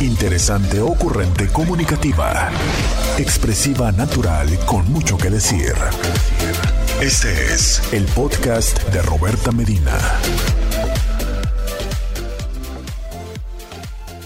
[0.00, 2.50] Interesante, ocurrente, comunicativa.
[3.16, 5.72] Expresiva, natural, con mucho que decir.
[7.00, 9.96] Este es el podcast de Roberta Medina.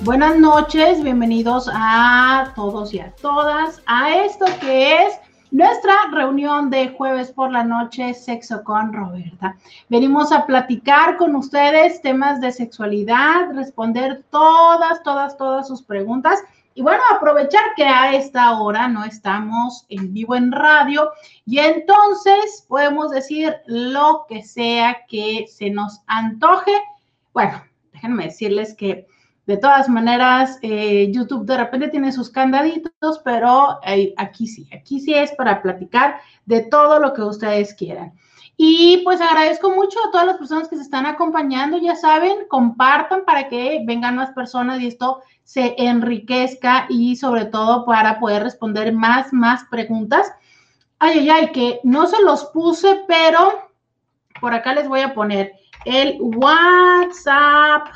[0.01, 5.14] Buenas noches, bienvenidos a todos y a todas a esto que es
[5.51, 9.57] nuestra reunión de jueves por la noche, Sexo con Roberta.
[9.89, 16.41] Venimos a platicar con ustedes temas de sexualidad, responder todas, todas, todas sus preguntas.
[16.75, 21.10] Y bueno, aprovechar que a esta hora no estamos en vivo en radio
[21.45, 26.73] y entonces podemos decir lo que sea que se nos antoje.
[27.35, 27.62] Bueno,
[27.93, 29.07] déjenme decirles que
[29.50, 35.00] de todas maneras, eh, YouTube de repente tiene sus candaditos, pero eh, aquí sí, aquí
[35.00, 38.12] sí es para platicar de todo lo que ustedes quieran.
[38.56, 43.24] Y pues agradezco mucho a todas las personas que se están acompañando, ya saben, compartan
[43.24, 48.92] para que vengan más personas y esto se enriquezca y sobre todo para poder responder
[48.92, 50.32] más, más preguntas.
[51.01, 53.68] Ay, ay, ay, que no se los puse, pero
[54.40, 55.54] por acá les voy a poner
[55.85, 57.88] el WhatsApp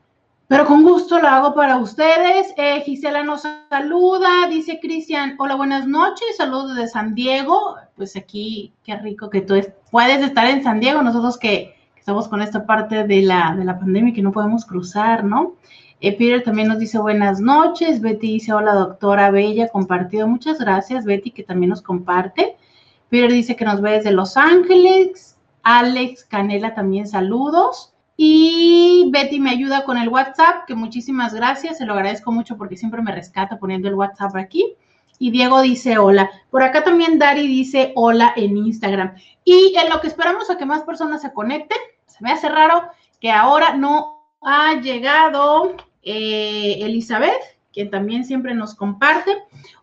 [0.49, 2.55] Pero con gusto lo hago para ustedes.
[2.57, 7.75] Eh, Gisela nos saluda, dice Cristian, hola, buenas noches, saludos desde San Diego.
[7.95, 9.53] Pues aquí, qué rico que tú
[9.91, 13.77] puedes estar en San Diego, nosotros que, estamos con esta parte de la, de la
[13.77, 15.53] pandemia que no podemos cruzar, ¿no?
[16.01, 21.05] Eh, Peter también nos dice buenas noches, Betty dice hola doctora Bella, compartido, muchas gracias
[21.05, 22.57] Betty que también nos comparte.
[23.09, 27.93] Peter dice que nos ve desde Los Ángeles, Alex Canela también saludos.
[28.21, 32.75] Y Betty me ayuda con el WhatsApp, que muchísimas gracias, se lo agradezco mucho porque
[32.75, 34.75] siempre me rescata poniendo el WhatsApp aquí.
[35.19, 36.29] Y Diego dice hola.
[36.51, 39.15] Por acá también Dari dice hola en Instagram.
[39.45, 42.89] Y en lo que esperamos a que más personas se conecten, se me hace raro
[43.21, 49.31] que ahora no ha llegado eh, Elizabeth, quien también siempre nos comparte.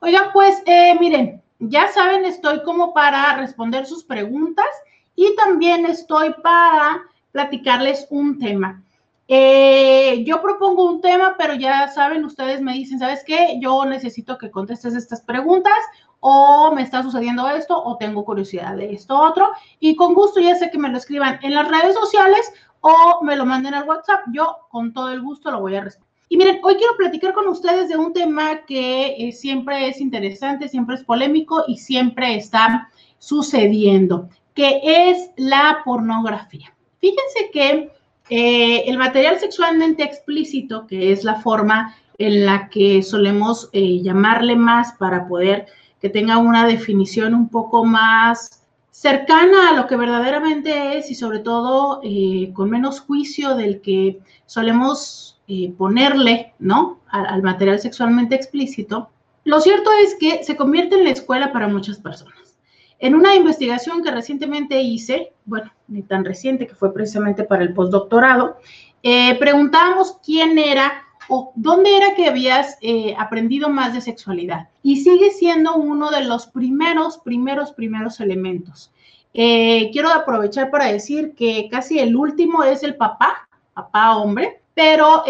[0.00, 4.66] Oiga, pues eh, miren, ya saben, estoy como para responder sus preguntas
[5.14, 7.02] y también estoy para
[7.36, 8.82] platicarles un tema.
[9.28, 13.58] Eh, yo propongo un tema, pero ya saben, ustedes me dicen, ¿sabes qué?
[13.60, 15.76] Yo necesito que contestes estas preguntas
[16.20, 19.50] o me está sucediendo esto o tengo curiosidad de esto otro.
[19.80, 23.36] Y con gusto ya sé que me lo escriban en las redes sociales o me
[23.36, 24.20] lo manden al WhatsApp.
[24.32, 26.06] Yo con todo el gusto lo voy a responder.
[26.30, 30.70] Y miren, hoy quiero platicar con ustedes de un tema que eh, siempre es interesante,
[30.70, 36.75] siempre es polémico y siempre está sucediendo, que es la pornografía.
[37.06, 37.90] Fíjense que
[38.30, 44.56] eh, el material sexualmente explícito, que es la forma en la que solemos eh, llamarle
[44.56, 45.66] más para poder
[46.00, 51.38] que tenga una definición un poco más cercana a lo que verdaderamente es y sobre
[51.38, 55.38] todo eh, con menos juicio del que solemos
[55.78, 56.98] ponerle, ¿no?
[57.08, 59.10] al material sexualmente explícito.
[59.44, 62.56] Lo cierto es que se convierte en la escuela para muchas personas.
[62.98, 67.74] En una investigación que recientemente hice, bueno, ni tan reciente, que fue precisamente para el
[67.74, 68.58] postdoctorado,
[69.02, 74.68] eh, preguntábamos quién era o dónde era que habías eh, aprendido más de sexualidad.
[74.82, 78.92] Y sigue siendo uno de los primeros, primeros, primeros elementos.
[79.34, 85.24] Eh, quiero aprovechar para decir que casi el último es el papá, papá hombre, pero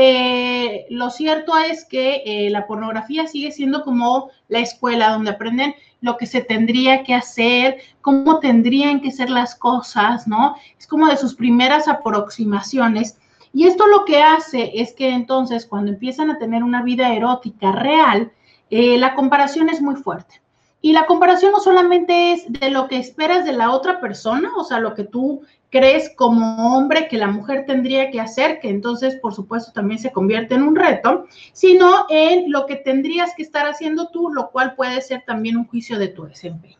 [0.90, 6.26] lo cierto es que la pornografía sigue siendo como la escuela donde aprenden lo que
[6.26, 10.56] se tendría que hacer, cómo tendrían que ser las cosas, ¿no?
[10.76, 13.18] Es como de sus primeras aproximaciones.
[13.52, 17.72] Y esto lo que hace es que entonces cuando empiezan a tener una vida erótica
[17.72, 18.32] real,
[18.70, 20.42] eh, la comparación es muy fuerte.
[20.80, 24.64] Y la comparación no solamente es de lo que esperas de la otra persona, o
[24.64, 29.16] sea, lo que tú crees como hombre que la mujer tendría que hacer, que entonces,
[29.16, 33.66] por supuesto, también se convierte en un reto, sino en lo que tendrías que estar
[33.66, 36.76] haciendo tú, lo cual puede ser también un juicio de tu desempeño.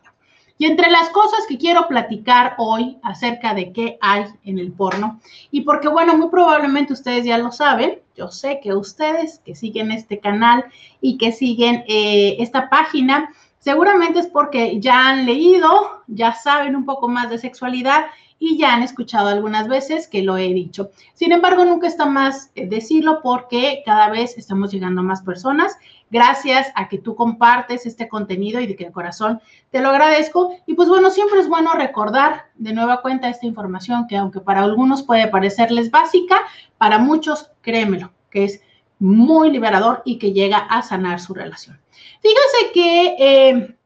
[0.59, 5.19] Y entre las cosas que quiero platicar hoy acerca de qué hay en el porno,
[5.51, 9.91] y porque bueno, muy probablemente ustedes ya lo saben, yo sé que ustedes que siguen
[9.91, 10.65] este canal
[10.99, 16.85] y que siguen eh, esta página, seguramente es porque ya han leído, ya saben un
[16.85, 18.07] poco más de sexualidad
[18.39, 20.91] y ya han escuchado algunas veces que lo he dicho.
[21.13, 25.77] Sin embargo, nunca está más eh, decirlo porque cada vez estamos llegando a más personas.
[26.09, 30.55] Gracias a que tú compartes este contenido y de que corazón te lo agradezco.
[30.65, 34.61] Y pues bueno, siempre es bueno recordar de nueva cuenta esta información que aunque para
[34.61, 36.37] algunos puede parecerles básica,
[36.77, 38.61] para muchos, créemelo, que es
[38.99, 41.79] muy liberador y que llega a sanar su relación.
[42.27, 43.77] Fíjense que eh,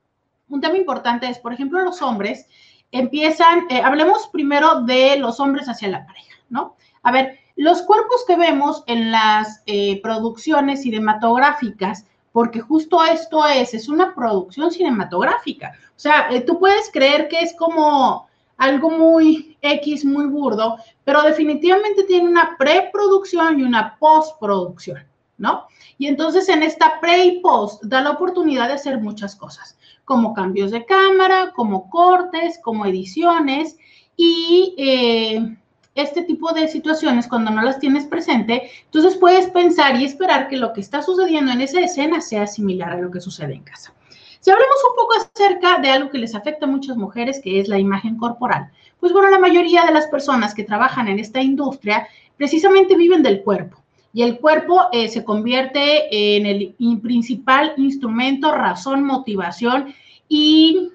[0.49, 2.47] un tema importante es, por ejemplo, los hombres
[2.91, 6.75] empiezan, eh, hablemos primero de los hombres hacia la pareja, ¿no?
[7.03, 13.75] A ver, los cuerpos que vemos en las eh, producciones cinematográficas, porque justo esto es,
[13.75, 15.73] es una producción cinematográfica.
[15.95, 18.27] O sea, tú puedes creer que es como
[18.57, 25.05] algo muy X, muy burdo, pero definitivamente tiene una preproducción y una postproducción,
[25.37, 25.67] ¿no?
[26.01, 30.33] Y entonces en esta pre y post da la oportunidad de hacer muchas cosas como
[30.33, 33.77] cambios de cámara, como cortes, como ediciones
[34.17, 35.57] y eh,
[35.93, 40.57] este tipo de situaciones cuando no las tienes presente, entonces puedes pensar y esperar que
[40.57, 43.93] lo que está sucediendo en esa escena sea similar a lo que sucede en casa.
[44.39, 47.67] Si hablamos un poco acerca de algo que les afecta a muchas mujeres, que es
[47.67, 52.07] la imagen corporal, pues bueno, la mayoría de las personas que trabajan en esta industria
[52.37, 53.80] precisamente viven del cuerpo
[54.13, 59.93] y el cuerpo eh, se convierte en el principal instrumento, razón, motivación
[60.27, 60.89] y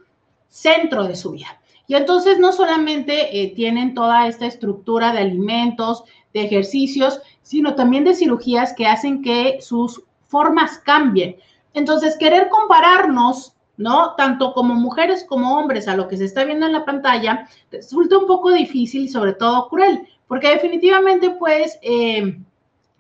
[0.48, 1.60] centro de su vida.
[1.88, 6.04] Y entonces no solamente eh, tienen toda esta estructura de alimentos,
[6.34, 11.36] de ejercicios, sino también de cirugías que hacen que sus formas cambien.
[11.74, 14.14] Entonces, querer compararnos, ¿no?
[14.16, 18.19] Tanto como mujeres como hombres a lo que se está viendo en la pantalla, resulta
[18.19, 22.38] un poco difícil y sobre todo cruel, porque definitivamente, pues, eh,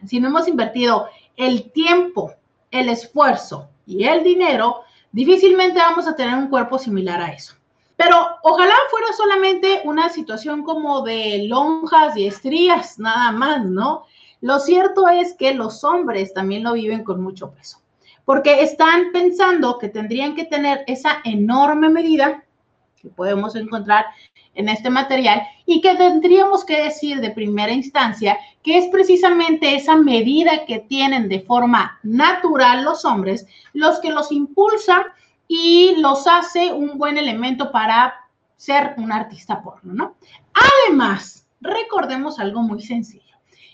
[0.06, 2.32] si no hemos invertido el tiempo,
[2.70, 4.82] el esfuerzo y el dinero,
[5.12, 7.54] difícilmente vamos a tener un cuerpo similar a eso.
[7.96, 14.04] Pero ojalá fuera solamente una situación como de lonjas y estrías, nada más, ¿no?
[14.42, 17.80] Lo cierto es que los hombres también lo viven con mucho peso,
[18.26, 22.44] porque están pensando que tendrían que tener esa enorme medida
[23.00, 24.06] que podemos encontrar
[24.56, 29.96] en este material y que tendríamos que decir de primera instancia que es precisamente esa
[29.96, 35.06] medida que tienen de forma natural los hombres los que los impulsa
[35.48, 38.14] y los hace un buen elemento para
[38.56, 40.16] ser un artista porno, ¿no?
[40.86, 43.22] Además, recordemos algo muy sencillo.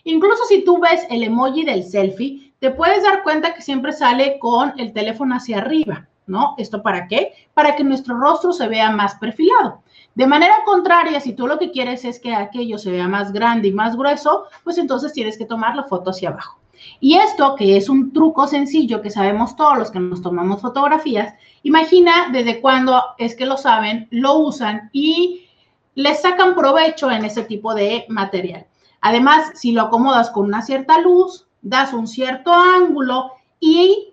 [0.05, 4.39] Incluso si tú ves el emoji del selfie, te puedes dar cuenta que siempre sale
[4.39, 6.55] con el teléfono hacia arriba, ¿no?
[6.59, 7.33] ¿Esto para qué?
[7.55, 9.83] Para que nuestro rostro se vea más perfilado.
[10.15, 13.69] De manera contraria, si tú lo que quieres es que aquello se vea más grande
[13.69, 16.61] y más grueso, pues entonces tienes que tomar la foto hacia abajo.
[17.01, 21.35] Y esto, que es un truco sencillo que sabemos todos los que nos tomamos fotografías,
[21.63, 25.49] imagina desde cuándo es que lo saben, lo usan y
[25.95, 28.67] les sacan provecho en ese tipo de material.
[29.01, 34.12] Además, si lo acomodas con una cierta luz, das un cierto ángulo y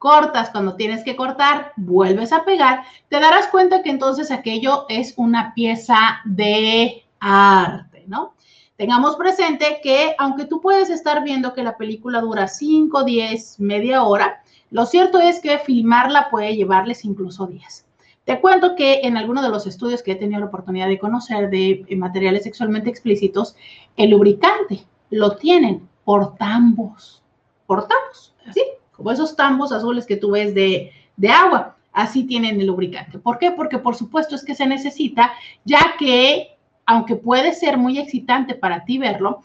[0.00, 5.12] cortas cuando tienes que cortar, vuelves a pegar, te darás cuenta que entonces aquello es
[5.18, 8.32] una pieza de arte, ¿no?
[8.76, 14.02] Tengamos presente que aunque tú puedes estar viendo que la película dura 5, 10, media
[14.02, 17.84] hora, lo cierto es que filmarla puede llevarles incluso días.
[18.24, 21.50] Te cuento que en alguno de los estudios que he tenido la oportunidad de conocer
[21.50, 23.54] de materiales sexualmente explícitos,
[23.98, 27.22] el lubricante lo tienen por tambos,
[27.66, 28.62] por tambos, ¿sí?
[29.00, 30.92] Como esos tambos azules que tú ves de,
[31.26, 31.74] agua.
[31.90, 33.18] Así tienen el lubricante.
[33.18, 33.50] ¿Por qué?
[33.50, 35.32] Porque por supuesto es que se necesita,
[35.64, 39.40] ya que aunque puede ser muy excitante para ti verlo,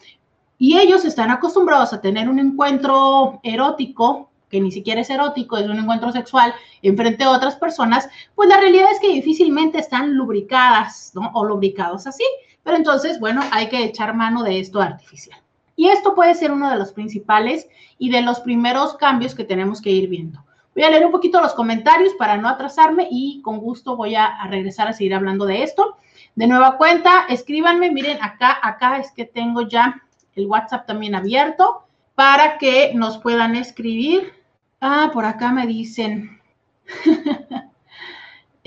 [0.58, 5.66] y ellos están acostumbrados a tener un encuentro erótico, que ni siquiera es erótico, es
[5.66, 11.12] un encuentro sexual enfrente a otras personas, pues la realidad es que difícilmente están lubricadas
[11.14, 11.30] ¿no?
[11.32, 12.24] o lubricados así.
[12.62, 15.40] Pero entonces, bueno, hay que echar mano de esto artificial.
[15.76, 17.68] Y esto puede ser uno de los principales
[17.98, 20.44] y de los primeros cambios que tenemos que ir viendo.
[20.74, 24.46] Voy a leer un poquito los comentarios para no atrasarme y con gusto voy a,
[24.48, 25.96] regresar a seguir hablando de esto.
[26.34, 30.02] De nueva cuenta, escríbanme, miren acá, acá es que tengo ya
[30.34, 34.34] el WhatsApp también abierto para que nos puedan escribir.
[34.80, 36.40] Ah, por acá me dicen.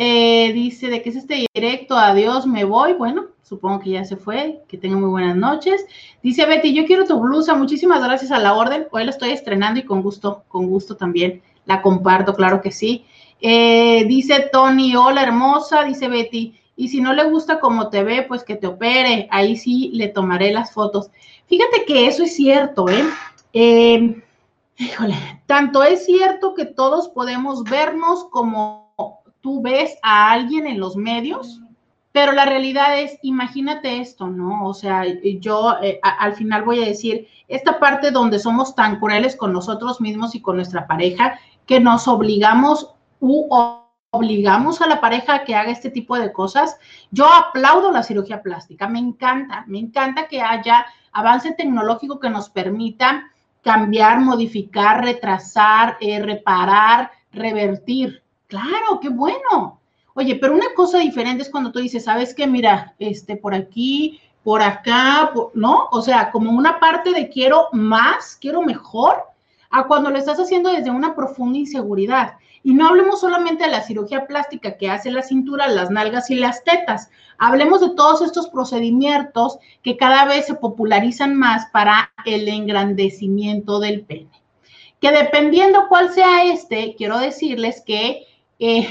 [0.02, 1.98] Eh, dice, ¿de qué es este directo?
[1.98, 2.94] Adiós, me voy.
[2.94, 4.62] Bueno, supongo que ya se fue.
[4.68, 5.86] Que tenga muy buenas noches.
[6.22, 7.56] Dice Betty, yo quiero tu blusa.
[7.56, 8.88] Muchísimas gracias a la orden.
[8.92, 13.06] Hoy la estoy estrenando y con gusto, con gusto también la comparto, claro que sí.
[13.42, 16.56] Eh, dice Tony, hola hermosa, dice Betty.
[16.76, 19.28] Y si no le gusta cómo te ve, pues que te opere.
[19.32, 21.10] Ahí sí le tomaré las fotos.
[21.48, 23.04] Fíjate que eso es cierto, ¿eh?
[23.54, 24.24] eh
[24.78, 25.16] híjole,
[25.48, 31.60] tanto es cierto que todos podemos vernos como tú ves a alguien en los medios,
[32.12, 34.66] pero la realidad es, imagínate esto, ¿no?
[34.66, 35.04] O sea,
[35.40, 40.02] yo eh, al final voy a decir, esta parte donde somos tan crueles con nosotros
[40.02, 43.48] mismos y con nuestra pareja, que nos obligamos u
[44.12, 46.78] obligamos a la pareja a que haga este tipo de cosas.
[47.12, 52.50] Yo aplaudo la cirugía plástica, me encanta, me encanta que haya avance tecnológico que nos
[52.50, 58.24] permita cambiar, modificar, retrasar, eh, reparar, revertir.
[58.48, 59.79] Claro, qué bueno.
[60.20, 62.46] Oye, pero una cosa diferente es cuando tú dices, ¿sabes qué?
[62.46, 65.88] Mira, este, por aquí, por acá, ¿no?
[65.94, 69.24] O sea, como una parte de quiero más, quiero mejor,
[69.70, 72.34] a cuando lo estás haciendo desde una profunda inseguridad.
[72.64, 76.36] Y no hablemos solamente de la cirugía plástica que hace la cintura, las nalgas y
[76.36, 77.10] las tetas.
[77.38, 84.02] Hablemos de todos estos procedimientos que cada vez se popularizan más para el engrandecimiento del
[84.02, 84.42] pene.
[85.00, 88.26] Que dependiendo cuál sea este, quiero decirles que
[88.60, 88.90] eh,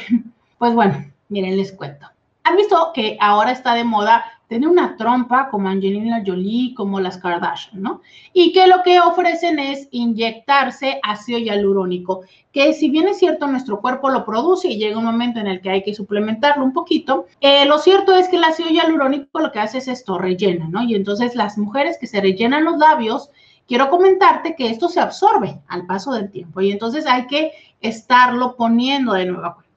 [0.59, 2.07] pues bueno, miren, les cuento.
[2.45, 7.19] ¿Han visto que ahora está de moda tener una trompa como Angelina Jolie, como las
[7.19, 8.01] Kardashian, ¿no?
[8.33, 13.81] Y que lo que ofrecen es inyectarse ácido hialurónico, que si bien es cierto, nuestro
[13.81, 17.27] cuerpo lo produce y llega un momento en el que hay que suplementarlo un poquito,
[17.41, 20.83] eh, lo cierto es que el ácido hialurónico lo que hace es esto, rellena, ¿no?
[20.83, 23.31] Y entonces las mujeres que se rellenan los labios,
[23.67, 28.57] quiero comentarte que esto se absorbe al paso del tiempo y entonces hay que estarlo
[28.57, 29.68] poniendo de cuenta.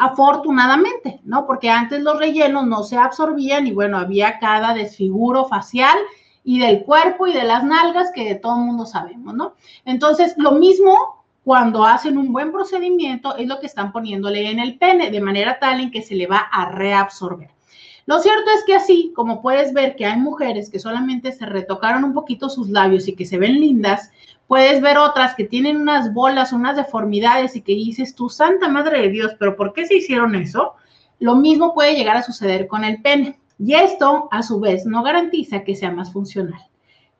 [0.00, 1.44] Afortunadamente, ¿no?
[1.44, 5.98] Porque antes los rellenos no se absorbían y bueno, había cada desfiguro facial
[6.44, 9.54] y del cuerpo y de las nalgas que de todo el mundo sabemos, ¿no?
[9.84, 14.78] Entonces, lo mismo cuando hacen un buen procedimiento es lo que están poniéndole en el
[14.78, 17.50] pene, de manera tal en que se le va a reabsorber.
[18.06, 22.04] Lo cierto es que así, como puedes ver que hay mujeres que solamente se retocaron
[22.04, 24.12] un poquito sus labios y que se ven lindas,
[24.48, 29.02] puedes ver otras que tienen unas bolas, unas deformidades y que dices tú, Santa Madre
[29.02, 30.74] de Dios, pero ¿por qué se hicieron eso?
[31.20, 33.38] Lo mismo puede llegar a suceder con el pene.
[33.58, 36.60] Y esto, a su vez, no garantiza que sea más funcional.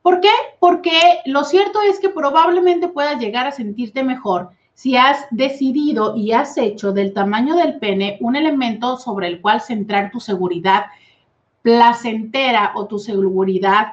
[0.02, 0.30] ¿Por qué?
[0.58, 6.32] Porque lo cierto es que probablemente puedas llegar a sentirte mejor si has decidido y
[6.32, 10.86] has hecho del tamaño del pene un elemento sobre el cual centrar tu seguridad
[11.62, 13.88] placentera o tu seguridad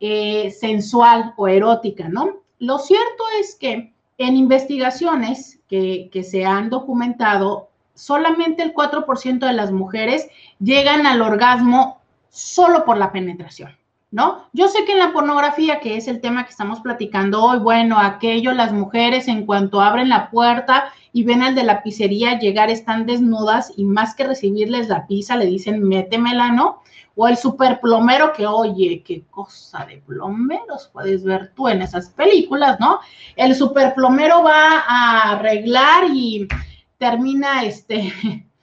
[0.00, 2.41] eh, sensual o erótica, ¿no?
[2.62, 9.72] Lo cierto es que en investigaciones que, se han documentado, solamente el 4% de las
[9.72, 10.28] mujeres
[10.60, 13.76] llegan al orgasmo solo por la penetración.
[14.12, 14.46] ¿no?
[14.52, 17.98] Yo sé que en la pornografía, que es el tema que estamos platicando hoy, bueno,
[17.98, 22.70] aquello, las mujeres en cuanto abren la puerta y ven al de la pizzería llegar,
[22.70, 26.80] están desnudas y más que recibirles la pizza, le dicen, métemela, ¿no?
[27.14, 32.10] O el super plomero que, oye, qué cosa de plomeros puedes ver tú en esas
[32.10, 33.00] películas, ¿no?
[33.36, 36.48] El super plomero va a arreglar y
[36.98, 38.12] termina, este,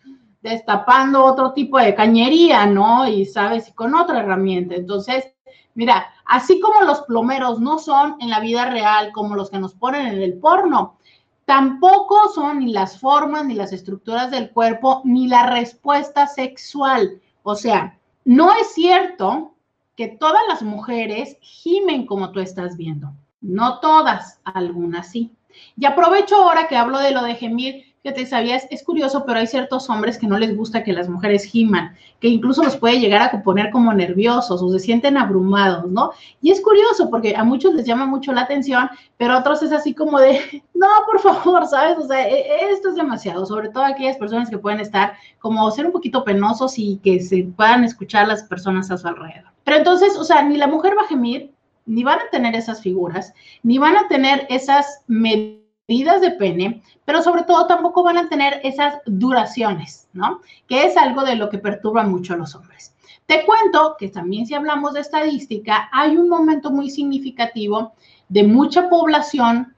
[0.42, 3.08] destapando otro tipo de cañería, ¿no?
[3.08, 4.76] Y sabes, y con otra herramienta.
[4.76, 5.34] Entonces,
[5.76, 9.76] Mira, así como los plomeros no son en la vida real como los que nos
[9.76, 10.98] ponen en el porno,
[11.46, 17.22] tampoco son ni las formas, ni las estructuras del cuerpo, ni la respuesta sexual.
[17.44, 19.56] O sea, no es cierto
[19.96, 23.12] que todas las mujeres gimen como tú estás viendo.
[23.42, 25.32] No todas, algunas sí.
[25.78, 29.40] Y aprovecho ahora que hablo de lo de gemir que te sabías, es curioso, pero
[29.40, 32.98] hay ciertos hombres que no les gusta que las mujeres giman, que incluso los puede
[32.98, 36.12] llegar a poner como nerviosos o se sienten abrumados, ¿no?
[36.42, 39.74] Y es curioso porque a muchos les llama mucho la atención, pero a otros es
[39.74, 41.98] así como de, no, por favor, ¿sabes?
[41.98, 45.86] O sea, e, esto es demasiado, sobre todo aquellas personas que pueden estar como ser
[45.86, 49.52] un poquito penosos y que se puedan escuchar las personas a su alrededor.
[49.66, 51.52] Pero entonces, o sea, ni la mujer va a gemir,
[51.86, 55.59] ni van a tener esas figuras, ni van a tener esas medidas
[55.90, 60.42] de pene, pero sobre todo tampoco van a tener esas duraciones, ¿no?
[60.68, 62.94] Que es algo de lo que perturba mucho a los hombres.
[63.26, 67.94] Te cuento que también si hablamos de estadística, hay un momento muy significativo
[68.28, 69.76] de mucha población,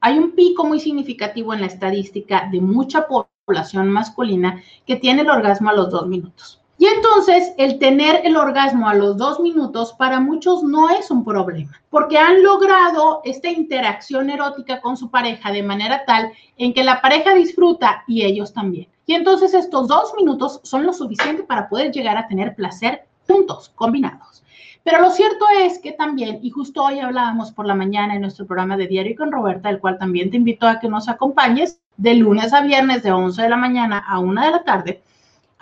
[0.00, 5.30] hay un pico muy significativo en la estadística de mucha población masculina que tiene el
[5.30, 6.61] orgasmo a los dos minutos.
[6.82, 11.24] Y entonces el tener el orgasmo a los dos minutos para muchos no es un
[11.24, 16.82] problema, porque han logrado esta interacción erótica con su pareja de manera tal en que
[16.82, 18.88] la pareja disfruta y ellos también.
[19.06, 23.70] Y entonces estos dos minutos son lo suficiente para poder llegar a tener placer juntos,
[23.76, 24.42] combinados.
[24.82, 28.44] Pero lo cierto es que también, y justo hoy hablábamos por la mañana en nuestro
[28.44, 32.16] programa de Diario con Roberta, el cual también te invito a que nos acompañes de
[32.16, 35.02] lunes a viernes de 11 de la mañana a 1 de la tarde,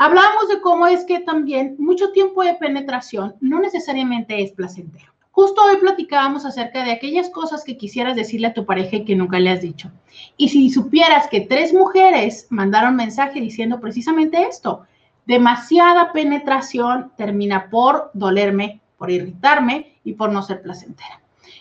[0.01, 5.13] hablábamos de cómo es que también mucho tiempo de penetración no necesariamente es placentero.
[5.31, 9.15] Justo hoy platicábamos acerca de aquellas cosas que quisieras decirle a tu pareja y que
[9.15, 9.91] nunca le has dicho.
[10.39, 14.87] Y si supieras que tres mujeres mandaron mensaje diciendo precisamente esto,
[15.27, 21.20] demasiada penetración termina por dolerme, por irritarme y por no ser placentera.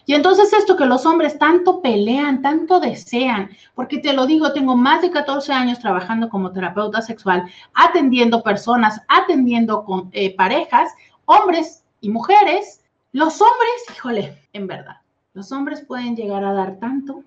[0.10, 4.76] Y entonces esto que los hombres tanto pelean, tanto desean, porque te lo digo, tengo
[4.76, 7.44] más de 14 años trabajando como terapeuta sexual,
[7.76, 10.92] atendiendo personas, atendiendo con eh, parejas,
[11.26, 12.84] hombres y mujeres.
[13.12, 14.96] Los hombres, híjole, en verdad,
[15.36, 17.24] los hombres pueden llegar a dar tanto,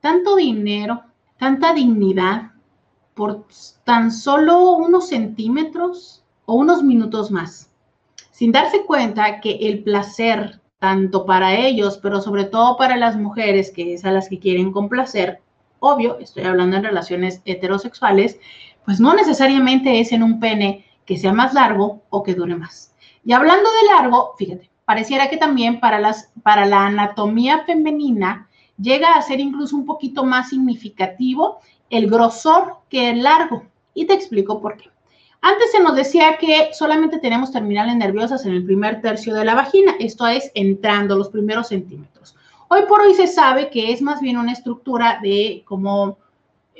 [0.00, 1.02] tanto dinero,
[1.36, 2.52] tanta dignidad
[3.12, 3.44] por
[3.84, 7.70] tan solo unos centímetros o unos minutos más
[8.30, 13.70] sin darse cuenta que el placer, tanto para ellos, pero sobre todo para las mujeres,
[13.70, 15.40] que es a las que quieren complacer,
[15.80, 18.38] obvio, estoy hablando en relaciones heterosexuales,
[18.84, 22.94] pues no necesariamente es en un pene que sea más largo o que dure más.
[23.24, 28.48] Y hablando de largo, fíjate, pareciera que también para, las, para la anatomía femenina
[28.80, 33.64] llega a ser incluso un poquito más significativo el grosor que el largo.
[33.94, 34.90] Y te explico por qué.
[35.40, 39.54] Antes se nos decía que solamente tenemos terminales nerviosas en el primer tercio de la
[39.54, 42.34] vagina, esto es entrando los primeros centímetros.
[42.68, 46.18] Hoy por hoy se sabe que es más bien una estructura de como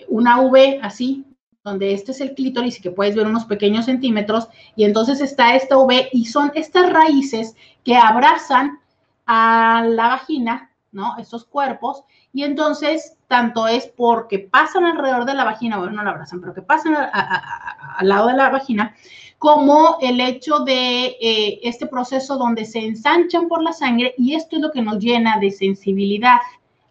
[0.08, 1.24] una V así,
[1.62, 5.54] donde este es el clítoris y que puedes ver unos pequeños centímetros, y entonces está
[5.54, 8.80] esta V y son estas raíces que abrazan
[9.26, 11.16] a la vagina, ¿no?
[11.18, 16.10] Estos cuerpos, y entonces tanto es porque pasan alrededor de la vagina, bueno, no la
[16.10, 18.94] abrazan, pero que pasan al lado de la vagina,
[19.38, 24.56] como el hecho de eh, este proceso donde se ensanchan por la sangre y esto
[24.56, 26.38] es lo que nos llena de sensibilidad,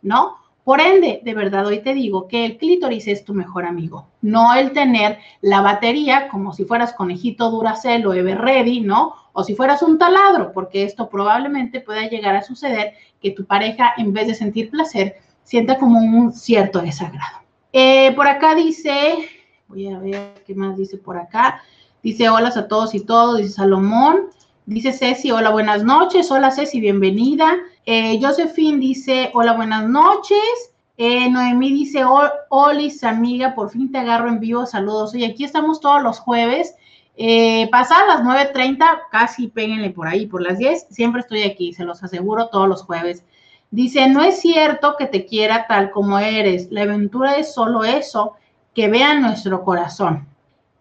[0.01, 0.38] ¿no?
[0.63, 4.53] Por ende, de verdad, hoy te digo que el clítoris es tu mejor amigo, no
[4.53, 9.14] el tener la batería como si fueras conejito Duracell o Everready, ¿no?
[9.31, 13.94] O si fueras un taladro, porque esto probablemente pueda llegar a suceder que tu pareja,
[13.98, 15.16] en vez de sentir placer,
[15.48, 17.38] sienta como un cierto desagrado.
[17.72, 19.16] Eh, por acá dice,
[19.70, 21.64] voy a ver qué más dice por acá.
[22.03, 24.27] Dice hola a todos y todos, dice Salomón.
[24.66, 26.29] Dice Ceci, hola, buenas noches.
[26.31, 27.55] Hola Ceci, bienvenida.
[27.86, 30.74] Eh, Josephine dice, hola, buenas noches.
[30.98, 32.01] Eh, Noemí dice,
[32.50, 34.66] Olis, amiga, por fin te agarro en vivo.
[34.66, 35.14] Saludos.
[35.14, 36.75] Oye, aquí estamos todos los jueves.
[37.16, 40.88] Eh, pasadas las 9.30, casi péguenle por ahí, por las 10.
[40.90, 43.24] Siempre estoy aquí, se los aseguro, todos los jueves.
[43.70, 48.36] Dice, no es cierto que te quiera tal como eres, la aventura es solo eso,
[48.74, 50.27] que vea nuestro corazón.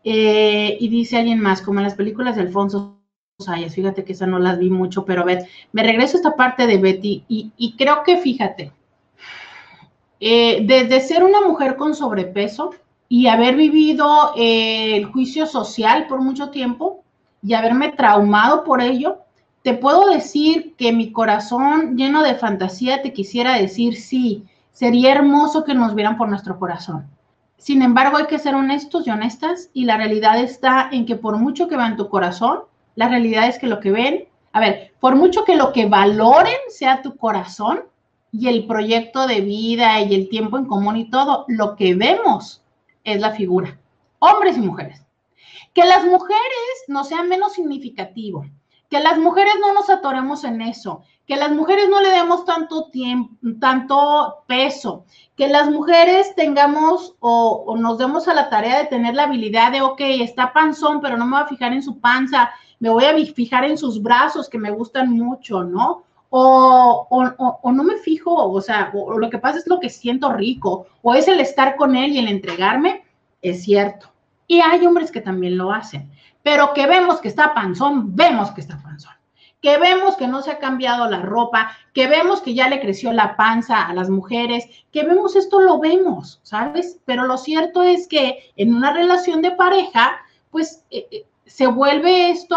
[0.04, 3.00] Eh, y dice alguien más, como en las películas de Alfonso
[3.38, 6.66] Sayas, fíjate que esa no las vi mucho, pero a me regreso a esta parte
[6.66, 8.72] de Betty y, creo que fíjate,
[10.20, 12.70] eh, desde ser una mujer con sobrepeso
[13.08, 17.02] y haber vivido eh, el juicio social por mucho tiempo
[17.42, 19.18] y haberme traumado por ello,
[19.66, 25.64] te puedo decir que mi corazón lleno de fantasía te quisiera decir sí, sería hermoso
[25.64, 27.08] que nos vieran por nuestro corazón.
[27.56, 31.36] Sin embargo, hay que ser honestos y honestas y la realidad está en que por
[31.38, 32.60] mucho que vean tu corazón,
[32.94, 36.54] la realidad es que lo que ven, a ver, por mucho que lo que valoren
[36.68, 37.86] sea tu corazón
[38.30, 42.62] y el proyecto de vida y el tiempo en común y todo, lo que vemos
[43.02, 43.76] es la figura,
[44.20, 45.04] hombres y mujeres.
[45.74, 48.46] Que las mujeres no sean menos significativo,
[48.96, 52.84] que las mujeres no nos atoremos en eso, que las mujeres no le demos tanto
[52.84, 55.04] tiempo, tanto peso,
[55.36, 59.82] que las mujeres tengamos o, nos demos a la tarea de tener la habilidad de,
[59.82, 63.14] ok, está panzón, pero no me voy a fijar en su panza, me voy a
[63.34, 66.04] fijar en sus brazos que me gustan mucho, ¿no?
[66.30, 70.32] O, o, no me fijo, o sea, o lo que pasa es lo que siento
[70.32, 73.04] rico, o es el estar con él y el entregarme,
[73.42, 74.08] es cierto.
[74.46, 76.10] Y hay hombres que también lo hacen
[76.46, 79.14] pero que vemos que está panzón, vemos que está panzón.
[79.60, 83.12] Que vemos que no se ha cambiado la ropa, que vemos que ya le creció
[83.12, 87.00] la panza a las mujeres, que vemos esto, lo vemos, ¿sabes?
[87.04, 90.18] Pero lo cierto es que en una relación de pareja,
[90.52, 92.56] pues eh, eh, se vuelve esto,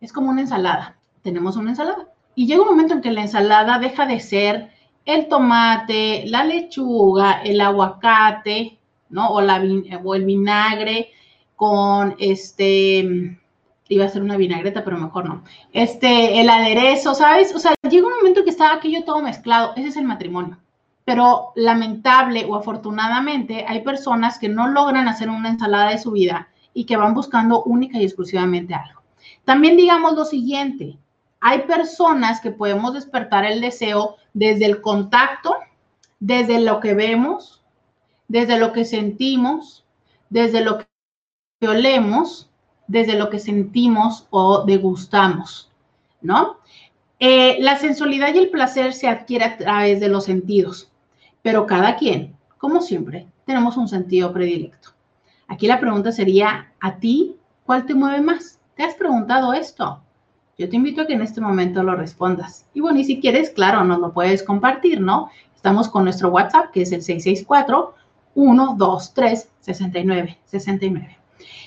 [0.00, 0.96] es como una ensalada.
[1.22, 2.06] Tenemos una ensalada.
[2.36, 4.70] Y llega un momento en que la ensalada deja de ser
[5.04, 8.78] el tomate, la lechuga, el aguacate,
[9.08, 9.30] ¿no?
[9.30, 9.60] O, la,
[10.04, 11.10] o el vinagre,
[11.58, 13.36] con este,
[13.88, 15.42] iba a ser una vinagreta, pero mejor no,
[15.72, 17.52] este, el aderezo, ¿sabes?
[17.52, 20.56] O sea, llega un momento que está aquello todo mezclado, ese es el matrimonio.
[21.04, 26.48] pero lamentable o afortunadamente hay personas que no logran hacer una ensalada de su vida
[26.74, 29.00] y que van buscando única y exclusivamente algo.
[29.44, 30.96] También digamos lo siguiente,
[31.40, 35.56] hay personas que podemos despertar el deseo desde el contacto,
[36.20, 37.64] desde lo que vemos,
[38.28, 39.84] desde lo que sentimos,
[40.30, 40.86] desde lo
[41.60, 42.48] que olemos,
[42.86, 45.70] desde lo que sentimos o degustamos,
[46.20, 46.58] ¿no?
[47.20, 50.90] Eh, la sensualidad y el placer se adquiere a través de los sentidos,
[51.42, 54.90] pero cada quien, como siempre, tenemos un sentido predilecto.
[55.48, 58.58] Aquí la pregunta sería, ¿a ti cuál te mueve más?
[58.76, 60.00] ¿Te has preguntado esto?
[60.58, 62.66] Yo te invito a que en este momento lo respondas.
[62.74, 65.30] Y bueno, y si quieres, claro, nos lo puedes compartir, ¿no?
[65.54, 67.94] Estamos con nuestro WhatsApp, que es el 664
[68.34, 71.17] 123 69 69.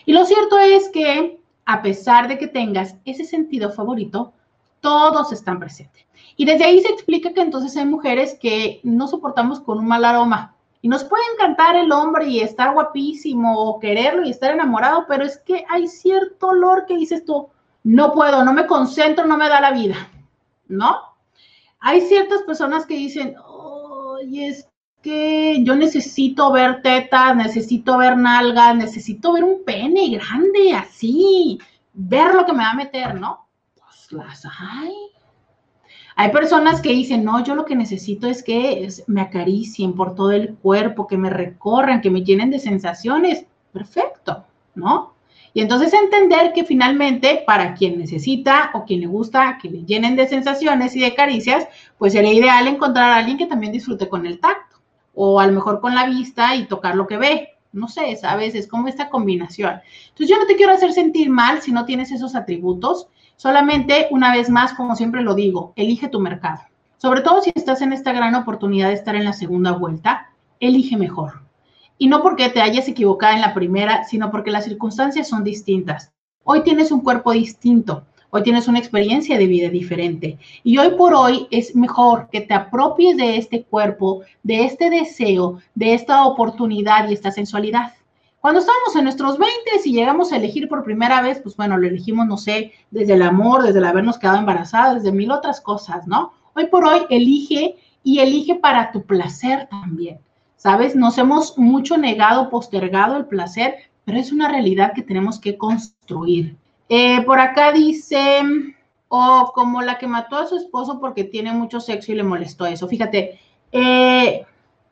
[0.05, 4.33] Y lo cierto es que a pesar de que tengas ese sentido favorito,
[4.81, 6.05] todos están presentes.
[6.35, 10.03] Y desde ahí se explica que entonces hay mujeres que no soportamos con un mal
[10.03, 10.55] aroma.
[10.81, 15.23] Y nos puede encantar el hombre y estar guapísimo o quererlo y estar enamorado, pero
[15.23, 17.49] es que hay cierto olor que dices tú,
[17.83, 20.09] no puedo, no me concentro, no me da la vida,
[20.67, 20.97] ¿no?
[21.79, 24.67] Hay ciertas personas que dicen, oye, es
[25.01, 31.59] que yo necesito ver tetas, necesito ver nalgas, necesito ver un pene grande, así,
[31.93, 33.47] ver lo que me va a meter, ¿no?
[33.75, 34.93] Pues las hay.
[36.15, 40.31] Hay personas que dicen, no, yo lo que necesito es que me acaricien por todo
[40.31, 43.45] el cuerpo, que me recorran, que me llenen de sensaciones.
[43.71, 45.13] Perfecto, ¿no?
[45.53, 50.15] Y entonces entender que finalmente para quien necesita o quien le gusta que le llenen
[50.15, 54.25] de sensaciones y de caricias, pues sería ideal encontrar a alguien que también disfrute con
[54.25, 54.70] el tacto
[55.13, 57.49] o a lo mejor con la vista y tocar lo que ve.
[57.73, 58.53] No sé, ¿sabes?
[58.55, 59.79] Es como esta combinación.
[60.09, 63.07] Entonces yo no te quiero hacer sentir mal si no tienes esos atributos.
[63.37, 66.61] Solamente, una vez más, como siempre lo digo, elige tu mercado.
[66.97, 70.97] Sobre todo si estás en esta gran oportunidad de estar en la segunda vuelta, elige
[70.97, 71.41] mejor.
[71.97, 76.11] Y no porque te hayas equivocado en la primera, sino porque las circunstancias son distintas.
[76.43, 80.39] Hoy tienes un cuerpo distinto, hoy tienes una experiencia de vida diferente.
[80.63, 85.59] Y hoy por hoy es mejor que te apropies de este cuerpo, de este deseo,
[85.75, 87.93] de esta oportunidad y esta sensualidad.
[88.39, 91.87] Cuando estamos en nuestros 20 y llegamos a elegir por primera vez, pues bueno, lo
[91.87, 96.07] elegimos, no sé, desde el amor, desde el habernos quedado embarazadas, desde mil otras cosas,
[96.07, 96.33] ¿no?
[96.55, 100.19] Hoy por hoy elige y elige para tu placer también.
[100.61, 100.95] ¿sabes?
[100.95, 106.55] Nos hemos mucho negado, postergado el placer, pero es una realidad que tenemos que construir.
[106.93, 108.41] Eh, por acá dice,
[109.07, 112.65] o como la que mató a su esposo porque tiene mucho sexo y le molestó
[112.65, 112.85] eso.
[112.85, 113.39] Fíjate,
[113.71, 114.45] eh,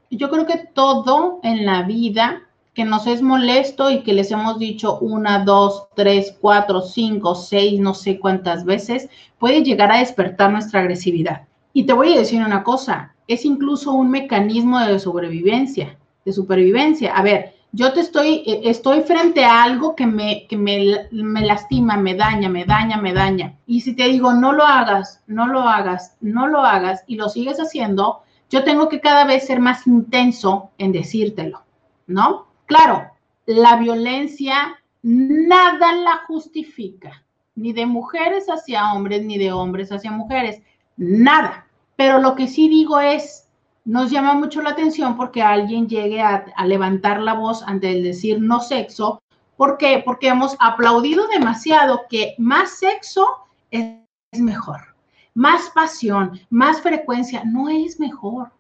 [0.10, 4.60] yo creo que todo en la vida que nos es molesto y que les hemos
[4.60, 10.54] dicho una, dos, tres, cuatro, cinco, seis, no sé cuántas veces, puede llegar a despertar
[10.54, 11.48] nuestra agresividad.
[11.74, 17.14] Y te voy a decir una cosa, es incluso un mecanismo de sobrevivencia, de supervivencia.
[17.14, 21.42] A ver, yo te estoy, eh, estoy frente a algo que me, que me, me,
[21.42, 23.58] lastima, me daña, me daña, me daña.
[23.68, 27.30] Y si te digo, no lo hagas, no lo hagas, no lo hagas, y lo
[27.30, 31.64] sigues haciendo, yo tengo que cada vez ser más intenso en decírtelo,
[32.08, 32.48] ¿no?
[32.66, 33.12] Claro,
[33.46, 37.24] la violencia nada la justifica,
[37.56, 40.62] ni de mujeres hacia hombres, ni de hombres hacia mujeres,
[40.98, 41.68] nada.
[41.96, 43.49] Pero lo que sí digo es,
[43.90, 48.40] nos llama mucho la atención porque alguien llegue a, levantar la voz ante el decir
[48.40, 49.20] no sexo.
[49.58, 50.04] ¿Por qué?
[50.06, 53.26] Porque hemos aplaudido demasiado que más sexo
[53.72, 53.98] es,
[54.34, 54.96] mejor.
[55.34, 58.52] Más pasión, más frecuencia, no es mejor.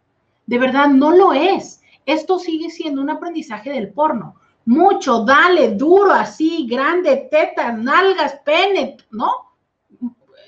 [0.47, 1.83] De verdad, no lo es.
[2.07, 4.33] Esto sigue siendo un aprendizaje del porno.
[4.65, 9.29] Mucho, dale, duro, así, grande, tetas, nalgas, pene, ¿no?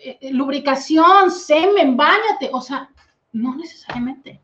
[0.03, 2.89] Eh, eh, lubricación, semen, bañate, o sea,
[3.31, 4.41] no necesariamente.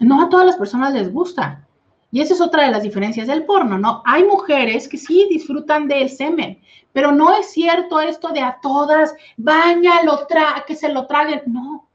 [0.00, 1.66] No a todas las personas les gusta.
[2.10, 4.02] Y esa es otra de las diferencias del porno, ¿no?
[4.06, 6.58] Hay mujeres que sí disfrutan del semen,
[6.92, 10.26] pero no es cierto esto de a todas, bañalo,
[10.66, 11.42] que se lo traguen.
[11.46, 11.88] No,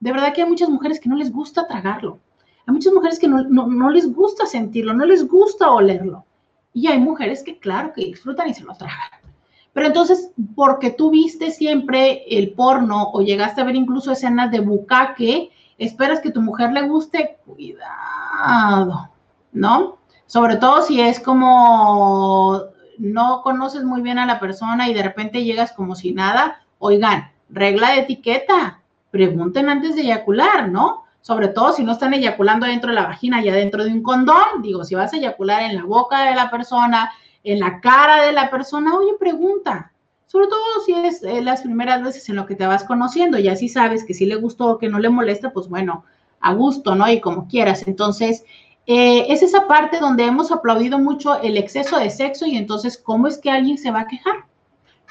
[0.00, 2.18] de verdad que hay muchas mujeres que no les gusta tragarlo.
[2.66, 6.24] Hay muchas mujeres que no, no les gusta sentirlo, no les gusta olerlo.
[6.72, 9.20] Y hay mujeres que, claro, que disfrutan y se lo tragan.
[9.72, 14.60] Pero entonces, porque tú viste siempre el porno o llegaste a ver incluso escenas de
[14.60, 19.10] bucaque, esperas que tu mujer le guste, cuidado,
[19.52, 19.98] ¿no?
[20.26, 22.62] Sobre todo si es como
[22.98, 26.60] no conoces muy bien a la persona y de repente llegas como si nada.
[26.78, 31.04] Oigan, regla de etiqueta, pregunten antes de eyacular, ¿no?
[31.22, 34.62] Sobre todo si no están eyaculando dentro de la vagina, ya dentro de un condón.
[34.62, 37.10] Digo, si vas a eyacular en la boca de la persona,
[37.42, 39.92] en la cara de la persona, oye, pregunta.
[40.30, 43.48] Sobre todo si es eh, las primeras veces en lo que te vas conociendo y
[43.48, 46.04] así sabes que si le gustó o que no le molesta, pues bueno,
[46.38, 47.10] a gusto, ¿no?
[47.10, 47.88] Y como quieras.
[47.88, 48.44] Entonces,
[48.86, 53.26] eh, es esa parte donde hemos aplaudido mucho el exceso de sexo y entonces, ¿cómo
[53.26, 54.44] es que alguien se va a quejar?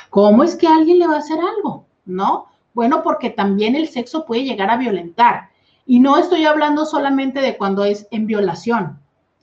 [0.09, 1.85] ¿Cómo es que alguien le va a hacer algo?
[2.05, 2.45] ¿No?
[2.73, 5.49] Bueno, porque también el sexo puede llegar a violentar.
[5.85, 9.01] Y no estoy hablando solamente de cuando es en violación,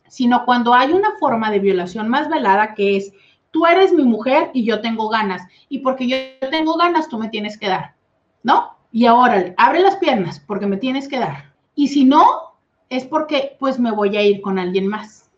[0.08, 3.12] sino cuando hay una forma de violación más velada que es,
[3.57, 5.40] tú eres mi mujer y yo tengo ganas.
[5.71, 6.19] Y porque yo
[6.51, 7.95] tengo ganas, tú me tienes que dar.
[8.42, 8.77] ¿No?
[8.92, 11.55] Y ahora, abre las piernas porque me tienes que dar.
[11.75, 12.27] Y si no,
[12.90, 15.31] es porque pues me voy a ir con alguien más.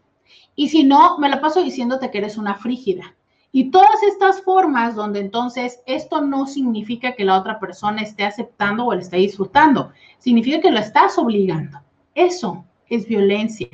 [0.57, 3.15] Y si no, me la paso diciéndote que eres una frígida.
[3.53, 8.85] Y todas estas formas donde entonces esto no significa que la otra persona esté aceptando
[8.85, 11.79] o le esté disfrutando, significa que lo estás obligando.
[12.17, 13.69] Eso es violencia.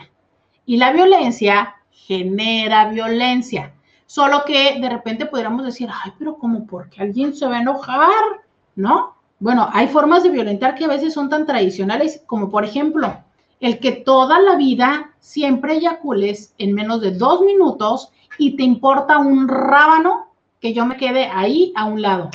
[0.66, 3.72] Y la violencia genera violencia.
[4.14, 8.44] Solo que de repente podríamos decir, ay, pero como porque alguien se va a enojar,
[8.76, 9.16] ¿no?
[9.40, 13.12] Bueno, hay formas de violentar que a veces son tan tradicionales como por ejemplo,
[13.58, 19.18] el que toda la vida siempre eyacules en menos de dos minutos y te importa
[19.18, 20.28] un rábano
[20.60, 22.30] que yo me quede ahí a un lado.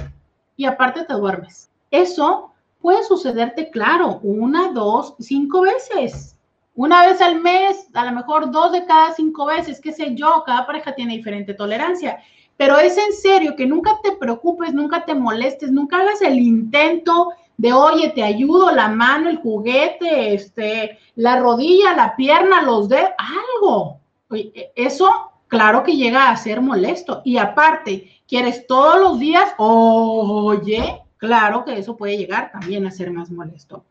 [0.58, 1.72] Y aparte te duermes.
[1.92, 6.36] Eso puede sucederte, claro, una, dos, cinco veces.
[6.76, 10.44] Una vez al mes, a lo mejor dos de cada cinco veces, qué sé yo,
[10.46, 12.20] cada pareja tiene diferente tolerancia.
[12.56, 17.30] Pero es en serio que nunca te preocupes, nunca te molestes, nunca hagas el intento
[17.58, 23.12] de, oye, te ayudo, la mano, el juguete, este, la rodilla, la pierna, los dedos,
[23.18, 24.00] algo.
[24.32, 25.10] E, eso,
[25.48, 27.22] claro que llega a ser molesto.
[27.26, 33.12] Y aparte, quieres todos los días, oye, claro que eso puede llegar también a ser
[33.12, 33.84] más molesto.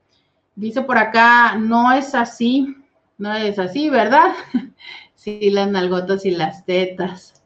[0.58, 2.74] Dice por acá, no es así,
[3.16, 4.34] no es así, ¿verdad?
[5.14, 7.40] sí, las nalgotas y las tetas.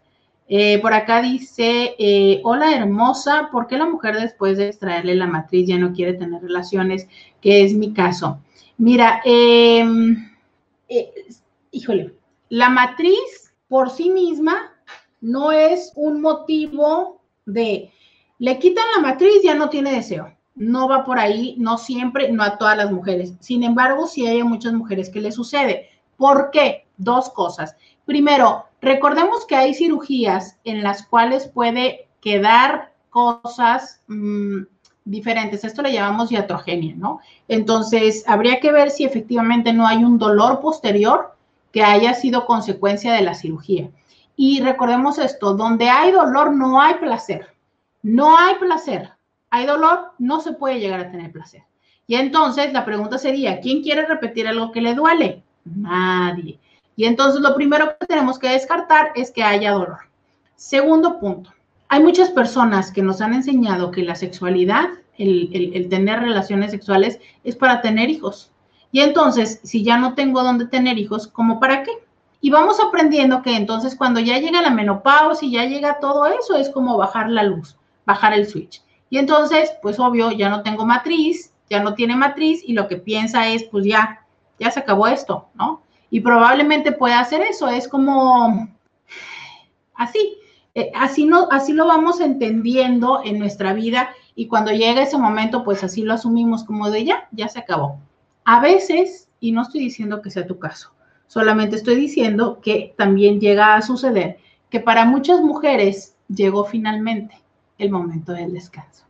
[0.48, 5.27] Eh, por acá dice, eh, hola hermosa, ¿por qué la mujer después de extraerle la
[5.27, 7.07] matriz ya no quiere tener relaciones?
[7.42, 8.40] Que es mi caso.
[8.79, 10.33] Mira, em,
[10.88, 11.12] eh,
[11.70, 12.14] híjole,
[12.48, 14.72] la matriz por sí misma
[15.20, 17.92] no es un motivo de,
[18.38, 20.35] le quitan la matriz, ya no tiene deseo.
[20.55, 23.35] No va por ahí, no siempre, no a todas las mujeres.
[23.41, 25.88] Sin embargo, sí hay muchas mujeres que le sucede.
[26.17, 26.87] ¿Por qué?
[26.97, 27.77] Dos cosas.
[28.05, 34.62] Primero, recordemos que hay cirugías en las cuales puede quedar cosas mm,
[35.05, 35.65] diferentes.
[35.65, 37.21] Esto le llamamos iatrogenia, ¿no?
[37.49, 41.37] Entonces, habría que ver si efectivamente no hay un dolor posterior
[41.73, 43.91] que haya sido consecuencia de la cirugía.
[44.37, 47.47] Y recordemos esto, donde hay dolor no hay placer.
[48.03, 49.12] No hay placer.
[49.53, 51.62] Hay dolor, no se puede llegar a tener placer.
[52.07, 55.43] Y entonces la pregunta sería, ¿quién quiere repetir algo que le duele?
[55.67, 56.59] Nadie.
[56.97, 59.99] Y entonces lo primero que tenemos que descartar es que haya dolor.
[60.57, 61.51] Segundo punto,
[61.88, 64.88] hay muchas personas que nos han enseñado que la sexualidad,
[65.19, 68.51] el, tener relaciones sexuales es para tener hijos.
[68.91, 71.93] Y entonces, si ya no tengo dónde tener hijos, ¿cómo para qué?
[72.41, 76.57] Y vamos aprendiendo que entonces cuando ya llega la menopausia y ya llega todo eso,
[76.57, 78.82] es como bajar la luz, bajar el switch.
[79.12, 82.96] Y entonces, pues obvio, ya no tengo matriz, ya no tiene matriz y lo que
[82.96, 84.27] piensa es, pues ya,
[84.59, 85.83] ya se acabó esto, ¿no?
[86.12, 87.68] y probablemente pueda hacer eso.
[87.68, 88.68] Es como
[89.94, 90.37] así,
[90.75, 95.64] eh, así, no, así lo vamos entendiendo en nuestra vida y cuando llega ese momento,
[95.64, 97.98] pues así lo asumimos como de ya, ya se acabó.
[98.44, 100.92] A veces, y no estoy diciendo que sea tu caso,
[101.29, 104.37] solamente estoy diciendo que también llega a suceder
[104.68, 107.41] que para muchas mujeres llegó finalmente
[107.79, 109.05] el momento del descanso.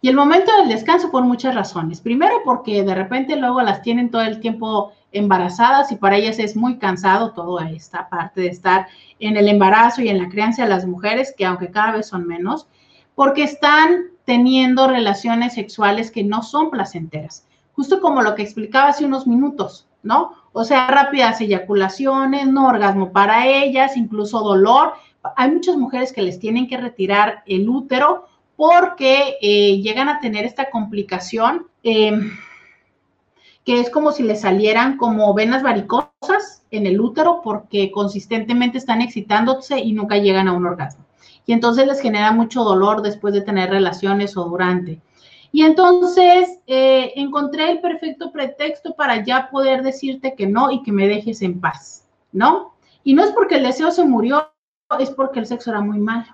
[0.00, 2.00] Y el momento del descanso por muchas razones.
[2.00, 6.54] Primero porque de repente luego las tienen todo el tiempo embarazadas y para ellas es
[6.56, 10.68] muy cansado toda esta parte de estar en el embarazo y en la crianza de
[10.68, 12.68] las mujeres, que aunque cada vez son menos,
[13.14, 19.04] porque están teniendo relaciones sexuales que no son placenteras, justo como lo que explicaba hace
[19.04, 20.32] unos minutos, ¿no?
[20.52, 24.94] O sea, rápidas eyaculaciones, no orgasmo para ellas, incluso dolor.
[25.36, 30.44] Hay muchas mujeres que les tienen que retirar el útero porque eh, llegan a tener
[30.44, 31.66] esta complicación.
[31.82, 32.18] Eh,
[33.66, 39.02] que es como si le salieran como venas varicosas en el útero porque consistentemente están
[39.02, 41.04] excitándose y nunca llegan a un orgasmo.
[41.46, 45.00] Y entonces les genera mucho dolor después de tener relaciones o durante.
[45.50, 50.92] Y entonces eh, encontré el perfecto pretexto para ya poder decirte que no y que
[50.92, 52.74] me dejes en paz, ¿no?
[53.02, 54.48] Y no es porque el deseo se murió,
[54.98, 56.26] es porque el sexo era muy malo.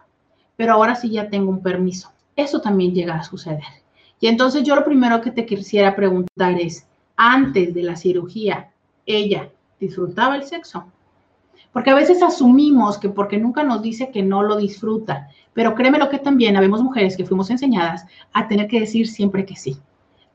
[0.57, 2.13] Pero ahora sí ya tengo un permiso.
[2.37, 3.83] Eso también llega a suceder.
[4.21, 6.87] Y entonces yo lo primero que te quisiera preguntar es,
[7.17, 8.71] antes de la cirugía,
[9.07, 10.85] ella disfrutaba el sexo.
[11.73, 15.99] Porque a veces asumimos que porque nunca nos dice que no lo disfruta, pero créeme
[15.99, 19.79] lo que también habemos mujeres que fuimos enseñadas a tener que decir siempre que sí,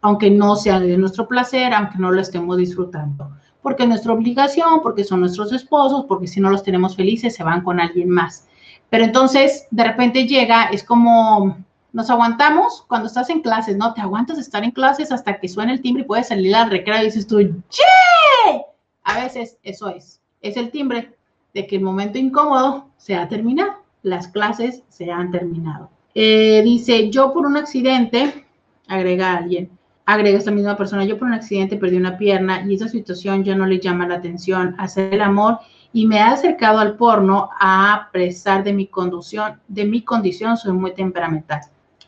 [0.02, 3.32] aunque no sea de nuestro placer, aunque no lo estemos disfrutando.
[3.62, 7.44] Porque es nuestra obligación, porque son nuestros esposos, porque si no los tenemos felices se
[7.44, 8.48] van con alguien más.
[8.90, 11.58] Pero entonces de repente llega, es como
[11.94, 13.94] nos aguantamos cuando estás en clases, ¿no?
[13.94, 17.02] Te aguantas estar en clases hasta que suene el timbre y puedes salir al recreo
[17.02, 17.40] y dices tú,
[17.70, 18.62] ¡Che!
[19.04, 21.16] A veces eso es, es el timbre
[21.54, 23.72] de que el momento incómodo se ha terminado,
[24.04, 25.90] las clases se han terminado.
[26.14, 28.46] Eh, dice, yo por un accidente,
[28.88, 29.77] agrega alguien,
[30.08, 33.56] agrega esta misma persona, yo por un accidente perdí una pierna y esa situación ya
[33.56, 35.60] no le llama la atención, hacer el amor
[35.92, 40.72] y me ha acercado al porno a pesar de mi conducción, de mi condición, soy
[40.72, 41.60] muy temperamental.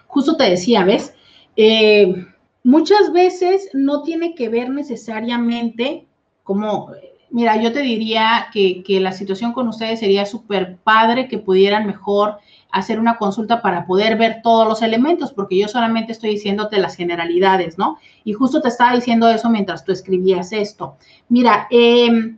[0.07, 1.13] Justo te decía, ¿ves?
[1.57, 2.25] Eh,
[2.63, 6.07] muchas veces no tiene que ver necesariamente
[6.43, 6.91] como,
[7.29, 11.85] mira, yo te diría que, que la situación con ustedes sería súper padre que pudieran
[11.85, 12.37] mejor
[12.71, 16.95] hacer una consulta para poder ver todos los elementos, porque yo solamente estoy diciéndote las
[16.95, 17.97] generalidades, ¿no?
[18.23, 20.97] Y justo te estaba diciendo eso mientras tú escribías esto.
[21.29, 22.35] Mira, eh,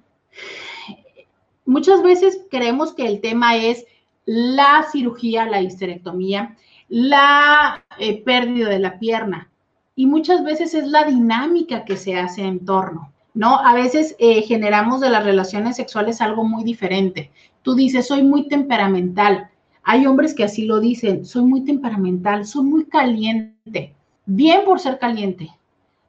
[1.65, 3.86] muchas veces creemos que el tema es
[4.26, 6.56] la cirugía, la histerectomía,
[6.88, 9.50] la eh, pérdida de la pierna.
[9.96, 13.60] Y muchas veces es la dinámica que se hace en torno, ¿no?
[13.60, 17.32] A veces eh, generamos de las relaciones sexuales algo muy diferente.
[17.62, 19.50] Tú dices, soy muy temperamental.
[19.84, 23.96] Hay hombres que así lo dicen, soy muy temperamental, soy muy caliente.
[24.26, 25.50] Bien por ser caliente,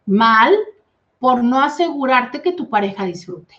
[0.06, 0.54] mal
[1.18, 3.54] por no asegurarte que tu pareja disfrute.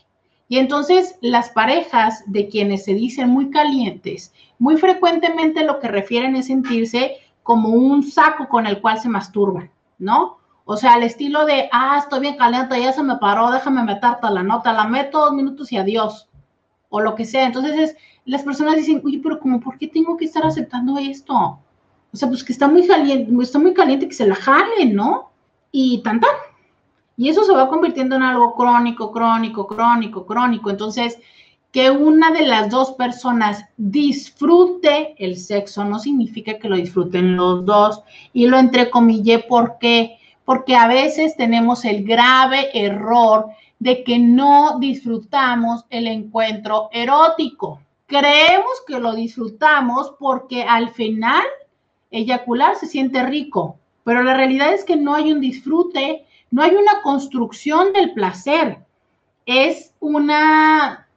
[0.47, 6.35] Y entonces las parejas de quienes se dicen muy calientes, muy frecuentemente lo que refieren
[6.35, 10.37] es sentirse como un saco con el cual se masturban, ¿no?
[10.65, 14.29] O sea, al estilo de, ah, estoy bien caliente, ya se me paró, déjame meterte
[14.29, 16.29] la nota, la meto dos minutos y adiós,
[16.89, 17.45] o lo que sea.
[17.45, 21.35] Entonces es, las personas dicen, oye, pero como, ¿por qué tengo que estar aceptando esto?
[21.35, 25.31] O sea, pues que está muy caliente, está muy caliente que se la jalen, ¿no?
[25.71, 26.21] Y tan.
[27.17, 30.69] Y eso se va convirtiendo en algo crónico, crónico, crónico, crónico.
[30.69, 31.17] Entonces,
[31.71, 37.65] que una de las dos personas disfrute el sexo no significa que lo disfruten los
[37.65, 38.01] dos.
[38.31, 43.47] Y lo entrecomillé porque porque a veces tenemos el grave error
[43.79, 47.81] de que no disfrutamos el encuentro erótico.
[48.05, 51.43] Creemos que lo disfrutamos porque al final
[52.11, 56.75] eyacular se siente rico, pero la realidad es que no hay un disfrute no hay
[56.75, 58.77] una construcción del placer,
[59.47, 61.07] es una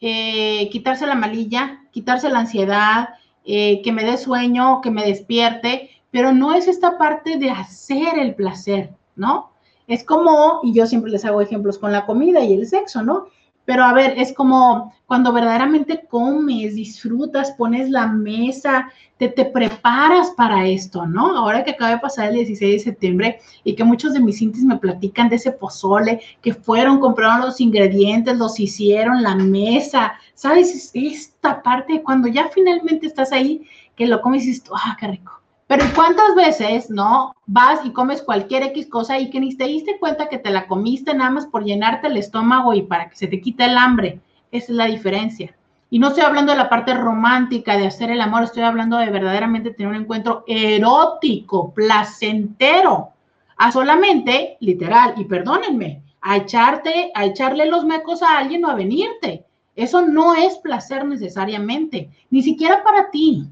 [0.00, 3.10] eh, quitarse la malilla, quitarse la ansiedad,
[3.44, 8.18] eh, que me dé sueño, que me despierte, pero no es esta parte de hacer
[8.18, 9.52] el placer, ¿no?
[9.86, 13.28] Es como, y yo siempre les hago ejemplos con la comida y el sexo, ¿no?
[13.70, 20.32] Pero a ver, es como cuando verdaderamente comes, disfrutas, pones la mesa, te, te preparas
[20.32, 21.36] para esto, ¿no?
[21.36, 24.64] Ahora que acaba de pasar el 16 de septiembre y que muchos de mis intis
[24.64, 30.90] me platican de ese pozole, que fueron, compraron los ingredientes, los hicieron, la mesa, ¿sabes?
[30.92, 35.39] Esta parte, cuando ya finalmente estás ahí, que lo comes y dices, ah, qué rico
[35.70, 37.32] pero ¿cuántas veces, no?
[37.46, 40.66] Vas y comes cualquier X cosa y que ni te diste cuenta que te la
[40.66, 44.18] comiste nada más por llenarte el estómago y para que se te quite el hambre?
[44.50, 45.54] Esa es la diferencia.
[45.88, 49.10] Y no estoy hablando de la parte romántica de hacer el amor, estoy hablando de
[49.10, 53.10] verdaderamente tener un encuentro erótico, placentero,
[53.56, 58.74] a solamente, literal, y perdónenme, a echarte, a echarle los mecos a alguien o a
[58.74, 59.44] venirte.
[59.76, 63.48] Eso no es placer necesariamente, ni siquiera para ti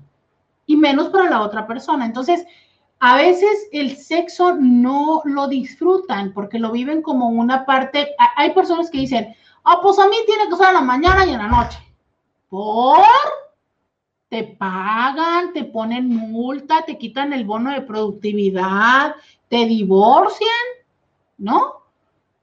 [0.68, 2.04] y menos para la otra persona.
[2.04, 2.46] Entonces,
[3.00, 8.14] a veces el sexo no lo disfrutan porque lo viven como una parte.
[8.36, 11.30] Hay personas que dicen, ah, pues a mí tiene que ser en la mañana y
[11.30, 11.78] en la noche.
[12.50, 13.00] ¿Por?
[14.28, 19.14] Te pagan, te ponen multa, te quitan el bono de productividad,
[19.48, 20.50] te divorcian,
[21.38, 21.84] ¿no?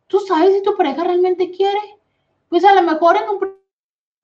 [0.08, 2.00] ¿Tú sabes si tu pareja realmente quiere?
[2.50, 3.56] Pues a lo mejor en un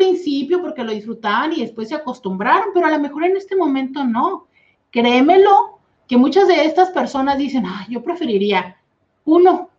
[0.02, 4.04] principio porque lo disfrutaban y después se acostumbraron, pero a lo mejor en este momento
[4.04, 4.48] no.
[4.90, 8.78] Créemelo, que muchas de estas personas dicen, ah, yo preferiría
[9.26, 9.70] uno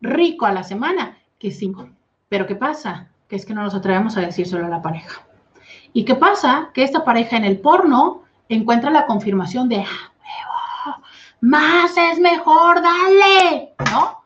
[0.00, 1.88] rico a la semana que cinco.
[2.28, 3.08] Pero ¿qué pasa?
[3.28, 5.26] Que es que no nos atrevemos a decírselo a la pareja.
[5.92, 6.70] ¿Y qué pasa?
[6.74, 11.00] Que esta pareja en el porno encuentra la confirmación de, ah,
[11.40, 14.22] más es mejor, dale, ¿no?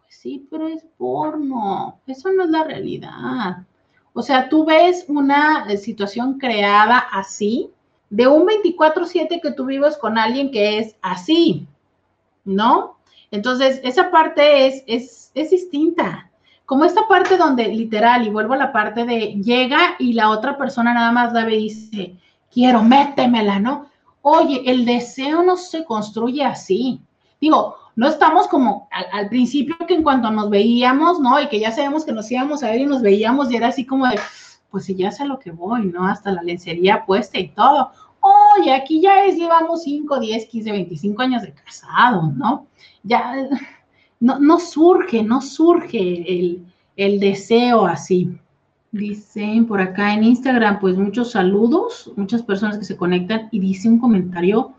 [0.00, 2.00] Pues sí, pero es porno.
[2.06, 3.58] Eso no es la realidad.
[4.18, 7.70] O sea, tú ves una eh, situación creada así,
[8.08, 11.68] de un 24/7 que tú vives con alguien que es así,
[12.42, 12.96] ¿no?
[13.30, 16.30] Entonces, esa parte es, es, es distinta.
[16.64, 20.56] Como esta parte donde literal, y vuelvo a la parte de llega y la otra
[20.56, 22.16] persona nada más la ve dice,
[22.50, 23.90] quiero, métemela, ¿no?
[24.22, 27.02] Oye, el deseo no se construye así.
[27.38, 31.40] Digo, no estamos como al, principio que en cuanto nos veíamos, ¿no?
[31.40, 33.86] Y que ya sabemos que nos íbamos a ver y nos veíamos y era así
[33.86, 34.20] como de,
[34.70, 36.06] pues si ya sé lo que voy, ¿no?
[36.06, 37.90] Hasta la lencería puesta y todo.
[38.20, 42.66] Oye, aquí ya es, llevamos 5, 10, 15, 25 años de casado, ¿no?
[43.02, 43.34] Ya
[44.20, 46.66] no, no surge, no surge el,
[46.96, 48.38] el deseo así.
[48.92, 53.88] Dicen por acá en Instagram, pues muchos saludos, muchas personas que se conectan y dice
[53.88, 54.74] un comentario,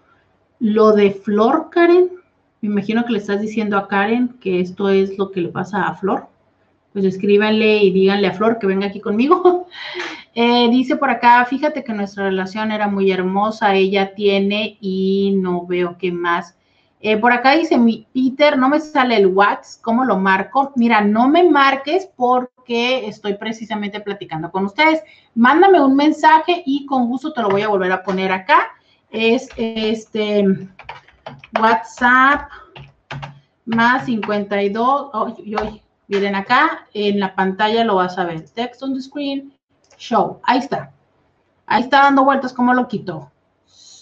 [0.60, 2.17] lo de Flor, Karen,
[2.62, 5.88] me imagino que le estás diciendo a Karen que esto es lo que le pasa
[5.88, 6.28] a Flor.
[6.94, 9.68] Pues escríbanle y díganle a Flor que venga aquí conmigo.
[10.40, 15.66] Eh, dice por acá, fíjate que nuestra relación era muy hermosa, ella tiene y no
[15.66, 16.56] veo qué más.
[17.00, 20.74] Eh, por acá dice mi Peter, no me sale el WhatsApp, ¿cómo lo marco?
[20.76, 25.02] Mira, no me marques porque estoy precisamente platicando con ustedes.
[25.34, 28.70] Mándame un mensaje y con gusto te lo voy a volver a poner acá.
[29.10, 30.46] Es este
[31.60, 32.50] WhatsApp
[33.66, 35.10] más 52.
[35.14, 35.36] Oh,
[36.08, 38.50] miren acá en la pantalla lo vas a ver.
[38.50, 39.54] Text on the screen,
[39.98, 40.40] show.
[40.44, 40.92] Ahí está.
[41.66, 42.54] Ahí está dando vueltas.
[42.54, 43.32] ¿Cómo lo quito?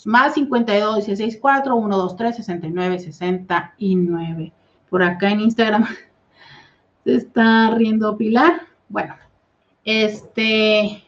[0.06, 4.54] Más 52, 16, 4, 1, 2, 3, 69, 69.
[4.90, 5.88] Por acá en Instagram
[7.04, 8.62] se está riendo Pilar.
[8.88, 9.16] Bueno,
[9.84, 11.04] este.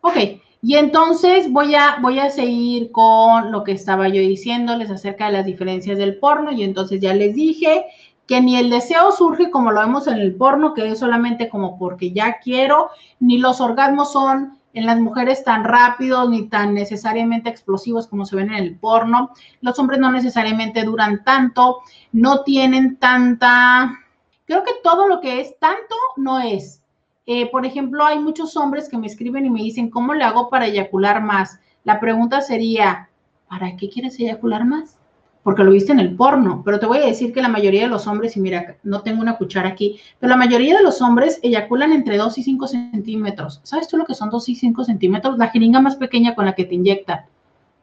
[0.00, 0.16] Ok.
[0.60, 5.32] Y entonces voy a, voy a seguir con lo que estaba yo diciéndoles acerca de
[5.32, 6.50] las diferencias del porno.
[6.50, 7.86] Y entonces ya les dije
[8.26, 11.78] que ni el deseo surge como lo vemos en el porno, que es solamente como
[11.78, 12.90] porque ya quiero,
[13.20, 18.36] ni los orgasmos son en las mujeres tan rápidos ni tan necesariamente explosivos como se
[18.36, 19.30] ven en el porno.
[19.60, 21.78] Los hombres no necesariamente duran tanto,
[22.12, 23.98] no tienen tanta,
[24.44, 26.82] creo que todo lo que es tanto no es.
[27.30, 30.48] Eh, por ejemplo, hay muchos hombres que me escriben y me dicen, ¿cómo le hago
[30.48, 31.60] para eyacular más?
[31.84, 33.10] La pregunta sería,
[33.50, 34.96] ¿para qué quieres eyacular más?
[35.42, 37.88] Porque lo viste en el porno, pero te voy a decir que la mayoría de
[37.88, 41.38] los hombres, y mira, no tengo una cuchara aquí, pero la mayoría de los hombres
[41.42, 43.60] eyaculan entre 2 y 5 centímetros.
[43.62, 45.36] ¿Sabes tú lo que son 2 y 5 centímetros?
[45.36, 47.26] La jeringa más pequeña con la que te inyectan.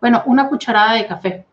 [0.02, 1.46] Bueno, una cucharada de café.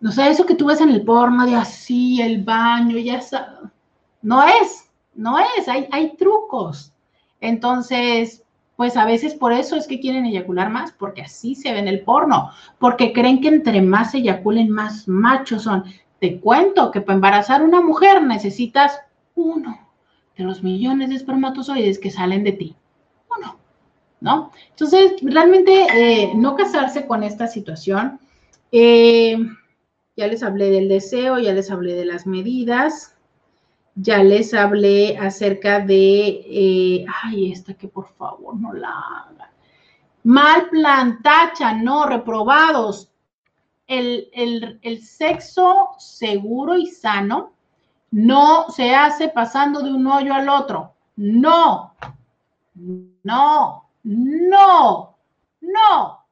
[0.00, 3.60] No sé, eso que tú ves en el porno de así, el baño, ya está.
[4.20, 6.92] No es, no es, hay, hay trucos.
[7.40, 8.42] Entonces,
[8.76, 11.88] pues a veces por eso es que quieren eyacular más, porque así se ve en
[11.88, 15.84] el porno, porque creen que entre más eyaculen, más machos son.
[16.18, 19.00] Te cuento que para embarazar una mujer necesitas
[19.34, 19.78] uno
[20.36, 22.76] de los millones de espermatozoides que salen de ti.
[23.36, 23.56] Uno,
[24.20, 24.52] ¿no?
[24.70, 28.20] Entonces, realmente eh, no casarse con esta situación.
[28.70, 29.36] Eh,
[30.16, 33.16] ya les hablé del deseo, ya les hablé de las medidas
[33.94, 39.50] ya les hablé acerca de, eh, ay, esta que por favor no la hagan.
[40.24, 43.10] Mal plantacha, no, reprobados.
[43.86, 47.52] El, el sexo seguro y sano
[48.10, 50.94] no se hace pasando de un hoyo al otro.
[51.16, 51.94] No,
[52.74, 55.18] no, no,
[55.60, 56.26] no.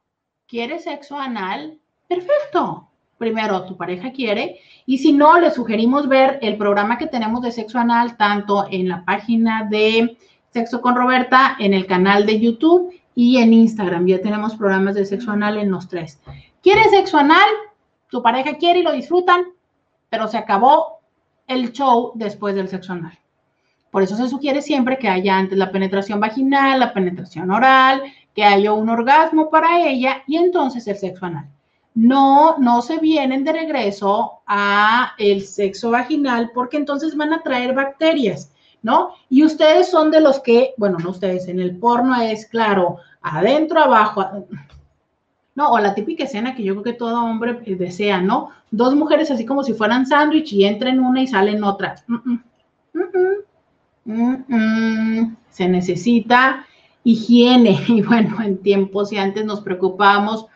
[0.46, 1.78] ¿Quieres sexo anal?
[2.08, 2.89] Perfecto
[3.20, 7.52] primero tu pareja quiere y si no, le sugerimos ver el programa que tenemos de
[7.52, 10.16] sexo anal tanto en la página de
[10.54, 14.06] Sexo con Roberta, en el canal de YouTube y en Instagram.
[14.06, 16.18] Ya tenemos programas de sexo anal en los tres.
[16.62, 17.46] ¿Quieres sexo anal?
[18.08, 19.44] Tu pareja quiere y lo disfrutan,
[20.08, 21.00] pero se acabó
[21.46, 23.16] el show después del sexo anal.
[23.90, 28.02] Por eso se sugiere siempre que haya antes la penetración vaginal, la penetración oral,
[28.34, 31.50] que haya un orgasmo para ella y entonces el sexo anal
[31.95, 37.74] no, no se vienen de regreso a el sexo vaginal porque entonces van a traer
[37.74, 39.14] bacterias, ¿no?
[39.28, 43.80] Y ustedes son de los que, bueno, no ustedes, en el porno es claro, adentro,
[43.80, 44.24] abajo,
[45.55, 45.72] ¿no?
[45.72, 48.51] O la típica escena que yo creo que todo hombre desea, ¿no?
[48.70, 51.97] Dos mujeres así como si fueran sándwich y entren una y salen otra.
[55.51, 56.64] se necesita
[57.03, 60.47] higiene y bueno, en tiempos y antes nos preocupábamos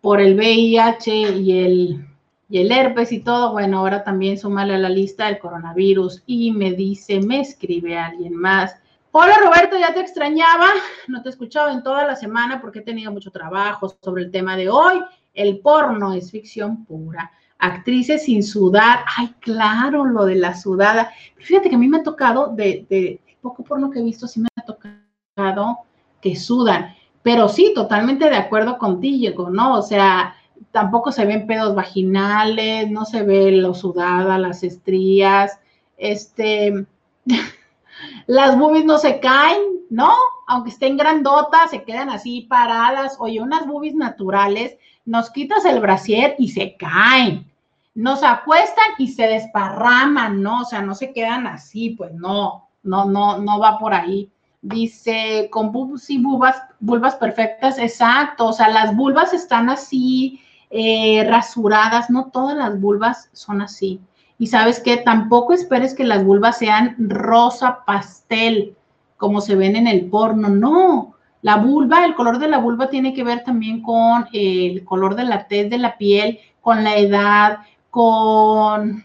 [0.00, 2.06] por el VIH y el,
[2.48, 6.52] y el herpes y todo, bueno, ahora también súmale a la lista el coronavirus y
[6.52, 8.76] me dice, me escribe alguien más.
[9.12, 10.68] Hola Roberto, ya te extrañaba,
[11.08, 14.30] no te he escuchado en toda la semana porque he tenido mucho trabajo sobre el
[14.30, 15.02] tema de hoy.
[15.34, 17.30] El porno es ficción pura.
[17.58, 21.10] Actrices sin sudar, ay, claro, lo de la sudada.
[21.36, 24.40] fíjate que a mí me ha tocado, de, de poco porno que he visto, sí
[24.40, 25.80] me ha tocado
[26.20, 26.94] que sudan.
[27.22, 29.74] Pero sí, totalmente de acuerdo contigo, ¿no?
[29.74, 30.34] O sea,
[30.70, 35.58] tampoco se ven pedos vaginales, no se ve lo sudada, las estrías,
[35.96, 36.86] este,
[38.26, 39.60] las boobies no se caen,
[39.90, 40.12] ¿no?
[40.46, 43.16] Aunque estén grandotas, se quedan así paradas.
[43.18, 47.46] Oye, unas boobies naturales, nos quitas el brasier y se caen.
[47.94, 50.62] nos acuestan y se desparraman, ¿no?
[50.62, 54.30] O sea, no se quedan así, pues no, no, no, no va por ahí.
[54.62, 62.10] Dice, con bulbas y vulvas perfectas, exacto, o sea, las vulvas están así, eh, rasuradas,
[62.10, 64.00] no todas las vulvas son así.
[64.38, 68.76] Y sabes que tampoco esperes que las vulvas sean rosa pastel,
[69.16, 71.14] como se ven en el porno, no.
[71.42, 75.24] La vulva, el color de la vulva tiene que ver también con el color de
[75.24, 77.58] la tez de la piel, con la edad,
[77.90, 79.04] con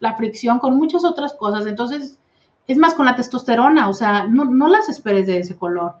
[0.00, 1.66] la fricción, con muchas otras cosas.
[1.66, 2.18] Entonces,
[2.66, 5.94] es más con la testosterona, o sea, no, no las esperes de ese color.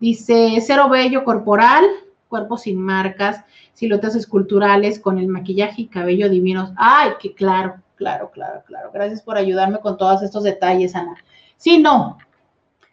[0.00, 1.84] Dice, cero vello corporal,
[2.28, 3.44] cuerpo sin marcas,
[3.74, 6.72] siluetas esculturales con el maquillaje y cabello divinos.
[6.76, 8.90] Ay, que claro, claro, claro, claro.
[8.92, 11.16] Gracias por ayudarme con todos estos detalles, Ana.
[11.56, 12.18] Sí, no.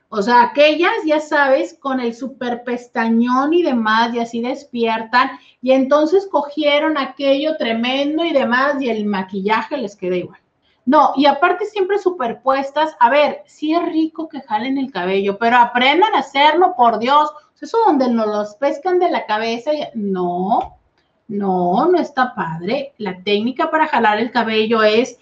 [0.09, 5.71] O sea, aquellas, ya sabes, con el super pestañón y demás, y así despiertan, y
[5.71, 10.39] entonces cogieron aquello tremendo y demás, y el maquillaje les queda igual.
[10.85, 15.57] No, y aparte siempre superpuestas, a ver, sí es rico que jalen el cabello, pero
[15.57, 17.31] aprendan a hacerlo, por Dios.
[17.59, 19.81] Eso donde nos los pescan de la cabeza, y...
[19.95, 20.77] no,
[21.27, 22.93] no, no está padre.
[22.99, 25.17] La técnica para jalar el cabello es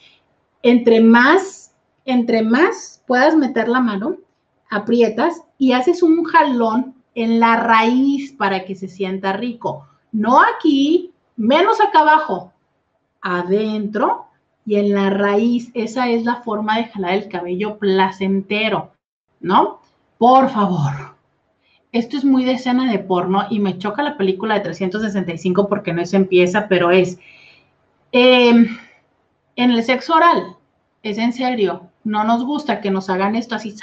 [0.62, 4.18] entre más, entre más puedas meter la mano,
[4.70, 9.88] aprietas y haces un jalón en la raíz para que se sienta rico.
[10.12, 12.52] No aquí, menos acá abajo,
[13.22, 14.28] adentro
[14.66, 15.72] y en la raíz.
[15.74, 18.92] Esa es la forma de jalar el cabello placentero,
[19.40, 19.82] ¿no?
[20.18, 21.14] Por favor
[21.94, 25.94] esto es muy de escena de porno y me choca la película de 365 porque
[25.94, 27.20] no es empieza, pero es
[28.12, 28.78] em,
[29.56, 30.58] en el sexo oral,
[31.04, 33.76] es en serio, no nos gusta que nos hagan esto así.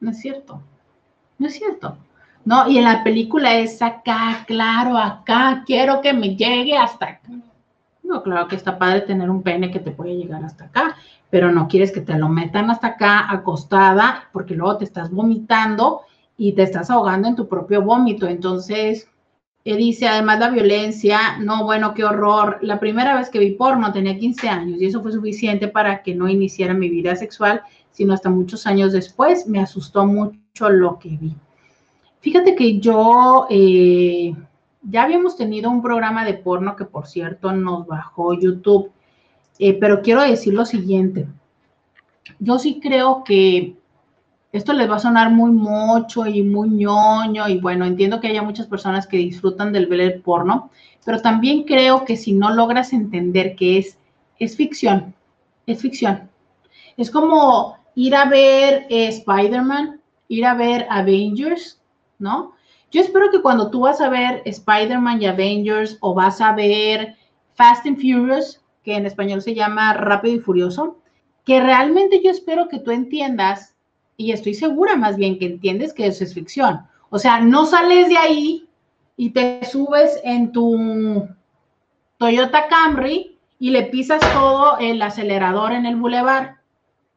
[0.00, 0.62] No es cierto,
[1.38, 1.96] no es cierto.
[2.44, 7.30] No, y en la película es acá, claro, acá, quiero que me llegue hasta acá.
[8.02, 10.96] No, claro que está padre tener un pene que te puede llegar hasta acá,
[11.30, 16.02] pero no quieres que te lo metan hasta acá acostada, porque luego te estás vomitando
[16.36, 18.26] y te estás ahogando en tu propio vómito.
[18.26, 19.08] Entonces,
[19.64, 22.58] eh, dice, además la violencia, no, bueno, qué horror.
[22.62, 26.14] La primera vez que vi porno tenía 15 años y eso fue suficiente para que
[26.14, 31.10] no iniciara mi vida sexual, sino hasta muchos años después me asustó mucho lo que
[31.10, 31.34] vi.
[32.20, 34.34] Fíjate que yo eh,
[34.82, 38.92] ya habíamos tenido un programa de porno que, por cierto, nos bajó YouTube
[39.58, 41.28] eh, pero quiero decir lo siguiente.
[42.38, 43.76] Yo sí creo que
[44.50, 48.42] esto les va a sonar muy mucho y muy ñoño y bueno, entiendo que haya
[48.42, 50.70] muchas personas que disfrutan del ver el porno,
[51.04, 53.98] pero también creo que si no logras entender que es,
[54.38, 55.14] es ficción,
[55.66, 56.28] es ficción.
[56.96, 61.80] Es como ir a ver eh, Spider-Man, ir a ver Avengers,
[62.18, 62.54] ¿no?
[62.92, 67.16] Yo espero que cuando tú vas a ver Spider-Man y Avengers o vas a ver
[67.54, 70.98] Fast and Furious, que en español se llama Rápido y Furioso,
[71.46, 73.74] que realmente yo espero que tú entiendas,
[74.18, 76.80] y estoy segura más bien que entiendes que eso es ficción.
[77.08, 78.68] O sea, no sales de ahí
[79.16, 81.26] y te subes en tu
[82.18, 86.56] Toyota Camry y le pisas todo el acelerador en el bulevar.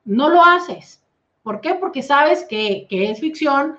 [0.06, 1.04] No lo haces.
[1.44, 1.76] ¿Por qué?
[1.76, 3.78] Porque sabes que, que es ficción,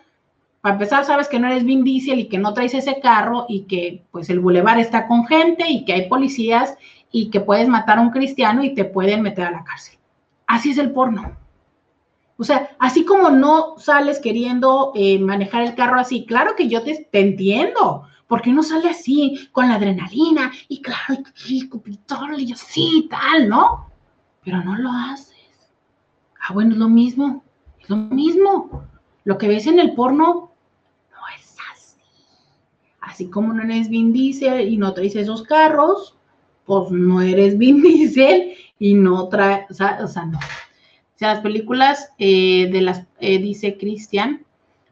[0.66, 3.66] para empezar, sabes que no eres Vin Diesel y que no traes ese carro y
[3.66, 6.76] que pues el bulevar está con gente y que hay policías
[7.12, 9.96] y que puedes matar a un cristiano y te pueden meter a la cárcel.
[10.48, 11.36] Así es el porno.
[12.36, 16.82] O sea, así como no sales queriendo eh, manejar el carro así, claro que yo
[16.82, 21.14] te, entiendo, porque uno sale así, con la adrenalina, y claro,
[21.46, 23.88] y, y, y así, tal, ¿no?
[24.42, 25.36] Pero no lo haces.
[26.40, 27.44] Ah, bueno, es lo mismo,
[27.80, 28.82] es lo mismo.
[29.22, 30.45] Lo que ves en el porno.
[33.16, 36.14] Así como no eres Vin Diesel y no traes esos carros,
[36.66, 40.38] pues no eres Vin Diesel y no trae, o sea, no.
[40.38, 40.40] O
[41.18, 44.44] las películas eh, de las, eh, dice Cristian,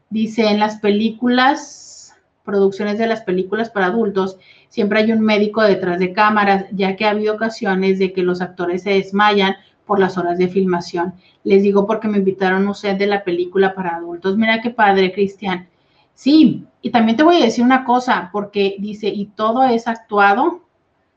[0.09, 5.99] dice en las películas, producciones de las películas para adultos, siempre hay un médico detrás
[5.99, 9.55] de cámaras, ya que ha habido ocasiones de que los actores se desmayan
[9.85, 11.13] por las horas de filmación.
[11.43, 14.35] Les digo porque me invitaron a un de la película para adultos.
[14.35, 15.67] Mira qué padre, Cristian.
[16.15, 20.65] Sí, y también te voy a decir una cosa, porque dice, y todo es actuado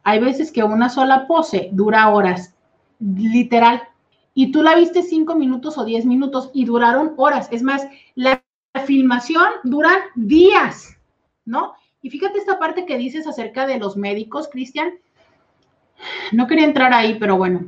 [0.09, 2.55] hay veces que una sola pose dura horas,
[2.99, 3.83] literal.
[4.33, 7.47] Y tú la viste cinco minutos o diez minutos y duraron horas.
[7.51, 8.43] Es más, la
[8.87, 10.97] filmación dura días,
[11.45, 11.75] ¿no?
[12.01, 14.95] Y fíjate esta parte que dices acerca de los médicos, Cristian.
[16.33, 17.67] No quería entrar ahí, pero bueno,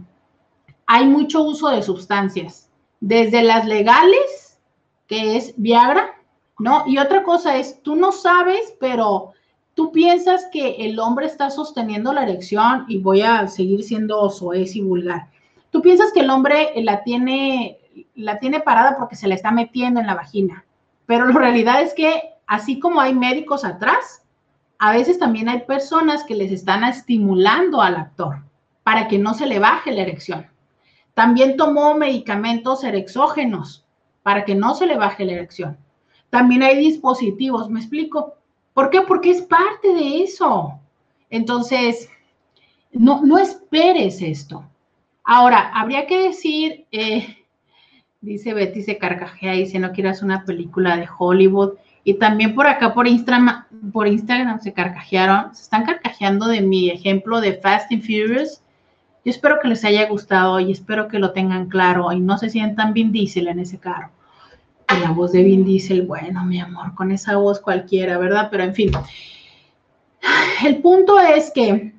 [0.86, 2.70] hay mucho uso de sustancias,
[3.01, 4.59] desde las legales,
[5.07, 6.14] que es Viagra,
[6.61, 6.84] ¿no?
[6.86, 9.32] Y otra cosa es, tú no sabes, pero
[9.74, 14.76] tú piensas que el hombre está sosteniendo la erección y voy a seguir siendo soez
[14.76, 15.28] y vulgar.
[15.70, 17.78] Tú piensas que el hombre la tiene,
[18.14, 20.64] la tiene parada porque se la está metiendo en la vagina,
[21.06, 24.22] pero la realidad es que así como hay médicos atrás,
[24.78, 28.42] a veces también hay personas que les están estimulando al actor
[28.82, 30.46] para que no se le baje la erección.
[31.14, 33.84] También tomó medicamentos erexógenos
[34.22, 35.78] para que no se le baje la erección.
[36.31, 38.35] También hay dispositivos, ¿me explico?
[38.72, 39.03] ¿Por qué?
[39.03, 40.78] Porque es parte de eso.
[41.28, 42.09] Entonces,
[42.93, 44.64] no, no esperes esto.
[45.24, 47.37] Ahora, habría que decir, eh,
[48.20, 51.74] dice Betty, se carcajea, dice, no quieras una película de Hollywood.
[52.03, 56.91] Y también por acá, por Instagram, por Instagram se carcajearon, se están carcajeando de mi
[56.91, 58.62] ejemplo de Fast and Furious.
[59.24, 62.49] Yo espero que les haya gustado y espero que lo tengan claro y no se
[62.49, 64.11] sientan Vin Diesel en ese carro.
[64.99, 68.49] La voz de Vin Diesel, bueno, mi amor, con esa voz cualquiera, ¿verdad?
[68.51, 68.91] Pero en fin,
[70.64, 71.95] el punto es que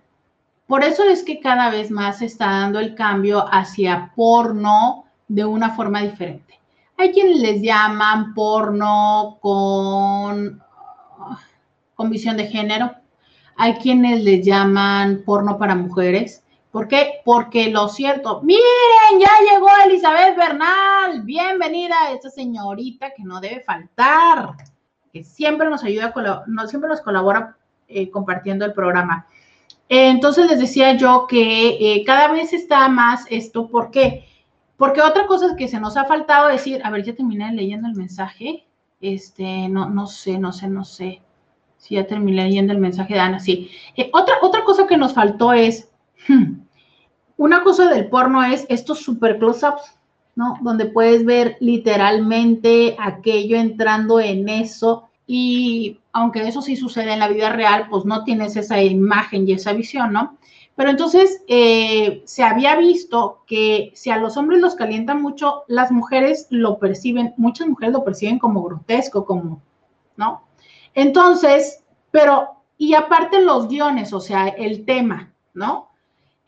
[0.68, 5.46] por eso es que cada vez más se está dando el cambio hacia porno de
[5.46, 6.60] una forma diferente.
[6.98, 10.62] Hay quienes les llaman porno con,
[11.96, 12.94] con visión de género,
[13.58, 17.20] hay quienes les llaman porno para mujeres, ¿Por qué?
[17.26, 23.60] Porque lo cierto, miren, ya llegó Elizabeth Bernal, bienvenida a esta señorita que no debe
[23.60, 24.52] faltar,
[25.12, 26.14] que siempre nos ayuda,
[26.48, 27.58] no, siempre nos colabora
[27.90, 29.28] eh, compartiendo el programa.
[29.90, 34.26] entonces les decía yo que eh, cada vez está más esto, ¿por qué?
[34.78, 37.96] Porque otra cosa que se nos ha faltado decir, a ver, ya terminé leyendo el
[37.96, 38.66] mensaje,
[39.02, 41.22] este, no, no sé, no sé, no sé,
[41.76, 43.72] si ya terminé leyendo el mensaje de Ana, sí.
[43.98, 45.91] Eh, otra, otra cosa que nos faltó es,
[46.28, 46.62] hmm,
[47.38, 49.98] una cosa del porno es estos super close-ups,
[50.36, 50.58] ¿no?
[50.62, 57.30] Donde puedes ver literalmente aquello entrando en eso y aunque eso sí sucede en la
[57.30, 60.38] vida real, pues no tienes esa imagen y esa visión, ¿no?
[60.76, 65.92] Pero entonces eh, se había visto que si a los hombres los calienta mucho, las
[65.92, 69.62] mujeres lo perciben, muchas mujeres lo perciben como grotesco, como,
[70.18, 70.44] ¿no?
[70.94, 75.91] Entonces, pero, y aparte los guiones, o sea, el tema, ¿no?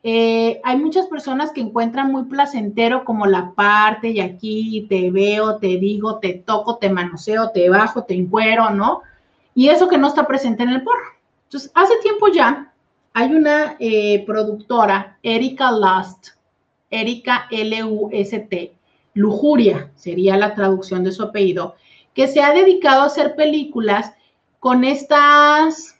[0.05, 5.57] Eh, hay muchas personas que encuentran muy placentero como la parte y aquí te veo,
[5.57, 9.01] te digo, te toco, te manoseo, te bajo, te encuero, ¿no?
[9.55, 11.13] Y eso que no está presente en el porro.
[11.45, 12.73] Entonces, hace tiempo ya
[13.13, 16.29] hay una eh, productora, Erika Lust,
[16.89, 18.73] Erika L-U-S-T,
[19.13, 21.75] Lujuria sería la traducción de su apellido,
[22.13, 24.11] que se ha dedicado a hacer películas
[24.59, 25.97] con estas,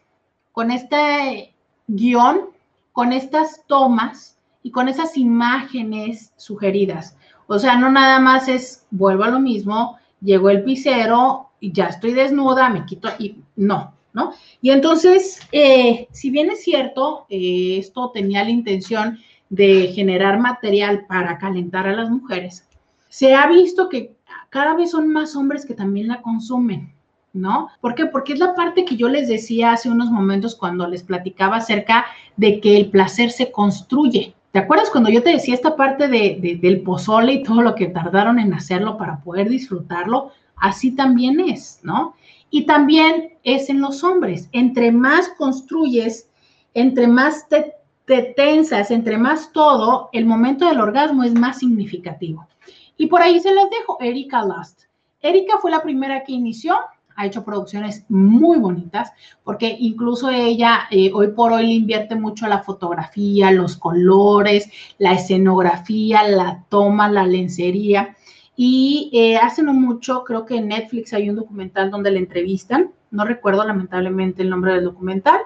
[0.51, 1.53] con este
[1.87, 2.52] guion
[2.93, 7.17] con estas tomas y con esas imágenes sugeridas.
[7.47, 11.87] O sea, no nada más es, vuelvo a lo mismo, llegó el pisero y ya
[11.87, 14.33] estoy desnuda, me quito y no, ¿no?
[14.61, 19.19] Y entonces, eh, si bien es cierto, eh, esto tenía la intención
[19.49, 22.67] de generar material para calentar a las mujeres,
[23.09, 24.15] se ha visto que
[24.49, 26.92] cada vez son más hombres que también la consumen.
[27.33, 27.69] ¿No?
[27.81, 28.05] ¿Por qué?
[28.05, 32.05] Porque es la parte que yo les decía hace unos momentos cuando les platicaba acerca
[32.37, 34.35] de que el placer se construye.
[34.51, 37.87] ¿Te acuerdas cuando yo te decía esta parte de, del pozole y todo lo que
[37.87, 40.29] tardaron en hacerlo para poder disfrutarlo?
[40.55, 42.15] Así también es, ¿no?
[42.51, 44.47] Y también es en los hombres.
[44.51, 46.29] Entre más construyes,
[46.75, 47.73] entre más te,
[48.05, 52.47] te tensas, entre más todo, el momento del orgasmo es más significativo.
[52.95, 54.83] Y por ahí se les dejo, Erika Lust.
[55.19, 56.75] Erika fue la primera que inició
[57.15, 59.11] ha hecho producciones muy bonitas,
[59.43, 65.13] porque incluso ella eh, hoy por hoy le invierte mucho la fotografía, los colores, la
[65.13, 68.15] escenografía, la toma, la lencería.
[68.55, 72.91] Y eh, hace no mucho, creo que en Netflix hay un documental donde le entrevistan,
[73.11, 75.39] no recuerdo lamentablemente el nombre del documental,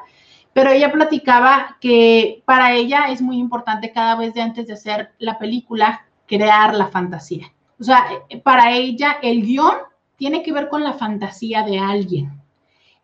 [0.54, 5.12] pero ella platicaba que para ella es muy importante cada vez de antes de hacer
[5.20, 7.54] la película crear la fantasía.
[7.80, 9.76] O sea, eh, para ella el guion
[10.18, 12.32] tiene que ver con la fantasía de alguien.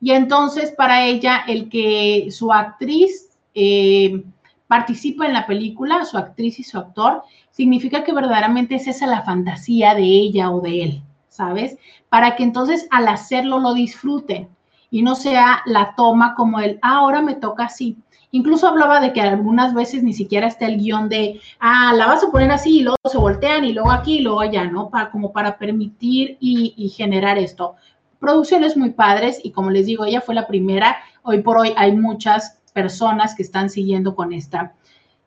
[0.01, 4.24] Y entonces para ella el que su actriz eh,
[4.68, 9.22] participa en la película, su actriz y su actor, significa que verdaderamente es esa la
[9.22, 11.78] fantasía de ella o de él, ¿sabes?
[12.09, 14.49] Para que entonces al hacerlo lo disfruten
[14.89, 17.97] y no sea la toma como el, ah, ahora me toca así.
[18.36, 22.24] Incluso hablaba de que algunas veces ni siquiera está el guion de, ah, la vas
[22.24, 24.90] a poner así y luego se voltean y luego aquí y luego allá, ¿no?
[24.90, 27.76] Para, como para permitir y, generar esto.
[28.18, 30.98] Producciones muy padres y como les digo, ella fue la primera.
[31.22, 34.74] Hoy por hoy hay muchas personas que están siguiendo con esta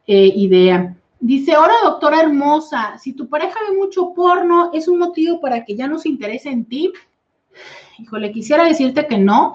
[0.08, 0.96] eh, idea.
[1.20, 5.76] Dice, hola doctora hermosa, si tu pareja ve mucho porno, ¿es un motivo para que
[5.76, 6.92] ya no se interese en ti?
[8.00, 9.52] Híjole, quisiera decirte que no,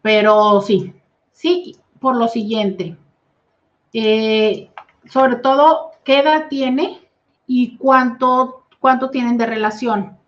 [0.00, 0.94] pero sí,
[1.42, 2.98] Sí, por lo siguiente.
[3.94, 4.70] Eh,
[5.08, 7.00] sobre todo, ¿qué edad tiene
[7.46, 10.18] y cuánto, cuánto tienen de relación?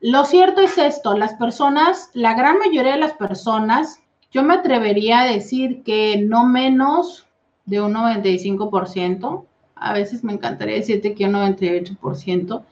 [0.00, 4.00] Lo cierto es esto, las personas, la gran mayoría de las personas,
[4.32, 7.26] yo me atrevería a decir que no menos
[7.66, 9.46] de un 95%,
[9.76, 12.64] a veces me encantaría decirte que un 98%,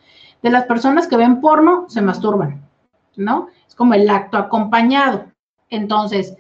[0.43, 2.69] de las personas que ven porno se masturban,
[3.17, 3.49] ¿no?
[3.69, 5.27] Es como el acto acompañado.
[5.69, 6.35] Entonces,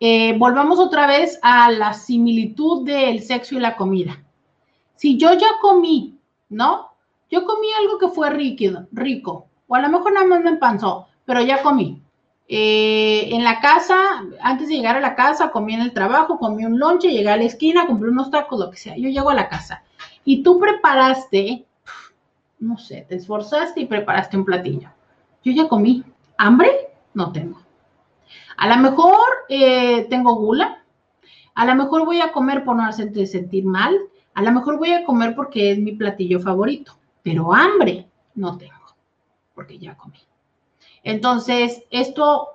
[0.00, 4.22] eh, volvamos otra vez a la similitud del sexo y la comida.
[4.96, 6.18] Si yo ya comí,
[6.48, 6.90] ¿no?
[7.30, 11.08] Yo comí algo que fue rico, rico, o a lo mejor nada más me empanzó,
[11.24, 12.02] pero ya comí.
[12.48, 13.96] Eh, en la casa,
[14.40, 17.36] antes de llegar a la casa, comí en el trabajo, comí un lonche, llegué a
[17.36, 18.96] la esquina, compré unos tacos, lo que sea.
[18.96, 19.82] Yo llego a la casa
[20.24, 21.64] y tú preparaste,
[22.60, 24.90] no sé, te esforzaste y preparaste un platillo.
[25.42, 26.04] Yo ya comí.
[26.38, 26.68] ¿Hambre?
[27.14, 27.65] No tengo.
[28.56, 30.82] A lo mejor eh, tengo gula,
[31.54, 33.98] a lo mejor voy a comer por no hacerte sentir mal,
[34.34, 38.94] a lo mejor voy a comer porque es mi platillo favorito, pero hambre no tengo,
[39.54, 40.18] porque ya comí.
[41.02, 42.48] Entonces, esto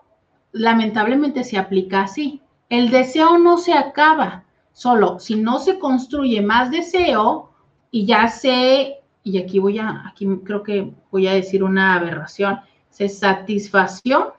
[0.51, 2.41] lamentablemente se aplica así.
[2.69, 4.43] El deseo no se acaba,
[4.73, 7.51] solo si no se construye más deseo
[7.91, 12.59] y ya sé, y aquí voy a, aquí creo que voy a decir una aberración,
[12.89, 14.33] se satisfació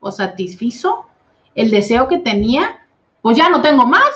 [0.00, 1.06] o satisfizo
[1.54, 2.86] el deseo que tenía,
[3.22, 4.10] pues ya no tengo más,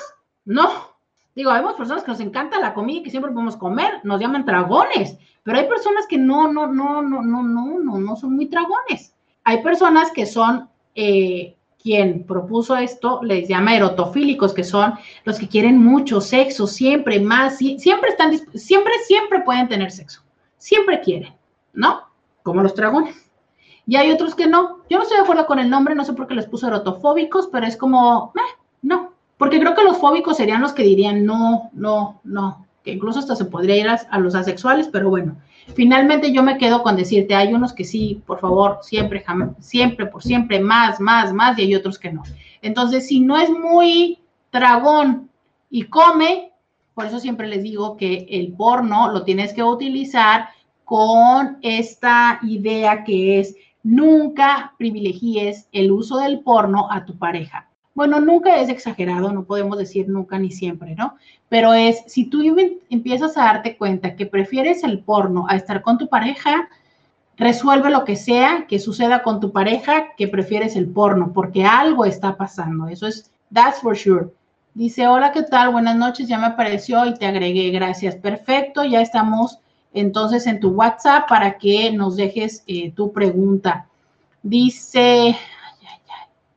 [0.45, 0.95] ¿no?
[1.35, 4.45] Digo, hay personas que nos encanta la comida y que siempre podemos comer, nos llaman
[4.45, 8.47] dragones, pero hay personas que no, no, no, no, no, no, no, no son muy
[8.47, 9.15] dragones.
[9.43, 15.49] Hay personas que son, eh, quien propuso esto les llama erotofílicos, que son los que
[15.49, 20.23] quieren mucho sexo, siempre más, siempre están, siempre, siempre pueden tener sexo,
[20.57, 21.35] siempre quieren,
[21.75, 22.05] ¿no?
[22.43, 23.24] Como los dragones.
[23.87, 24.79] Y hay otros que no.
[24.89, 27.49] Yo no estoy de acuerdo con el nombre, no sé por qué les puso erotofóbicos,
[27.53, 28.33] pero es como,
[28.83, 29.13] no.
[29.37, 32.67] Porque creo que los fóbicos serían los que dirían no, no, no.
[32.83, 35.37] Que incluso hasta se podría ir a, los asexuales, pero bueno.
[35.75, 39.25] Finalmente yo me quedo con decirte, hay unos que sí, por favor, siempre,
[39.61, 42.23] siempre, por siempre, más, más, más, y hay otros que no.
[42.61, 44.19] Entonces, si no es muy
[44.53, 45.31] dragón
[45.71, 46.53] y come,
[46.95, 50.49] por eso siempre les digo que el porno lo tienes que utilizar
[50.85, 57.69] con esta idea que es nunca privilegies el uso del porno a tu pareja.
[57.95, 61.15] Bueno, nunca es exagerado, no podemos decir nunca ni siempre, ¿no?
[61.49, 62.43] Pero es, si tú
[62.91, 66.69] empiezas a darte cuenta que prefieres el porno a estar con tu pareja,
[67.37, 72.05] resuelve lo que sea que suceda con tu pareja que prefieres el porno, porque algo
[72.05, 72.89] está pasando.
[72.89, 74.27] Eso es, that's for sure.
[74.73, 75.71] Dice, hola, ¿qué tal?
[75.71, 78.17] Buenas noches, ya me apareció y te agregué, gracias.
[78.17, 79.61] Perfecto, ya estamos
[79.95, 83.89] entonces en tu WhatsApp para que nos dejes eh, tu pregunta.
[84.43, 85.37] Dice,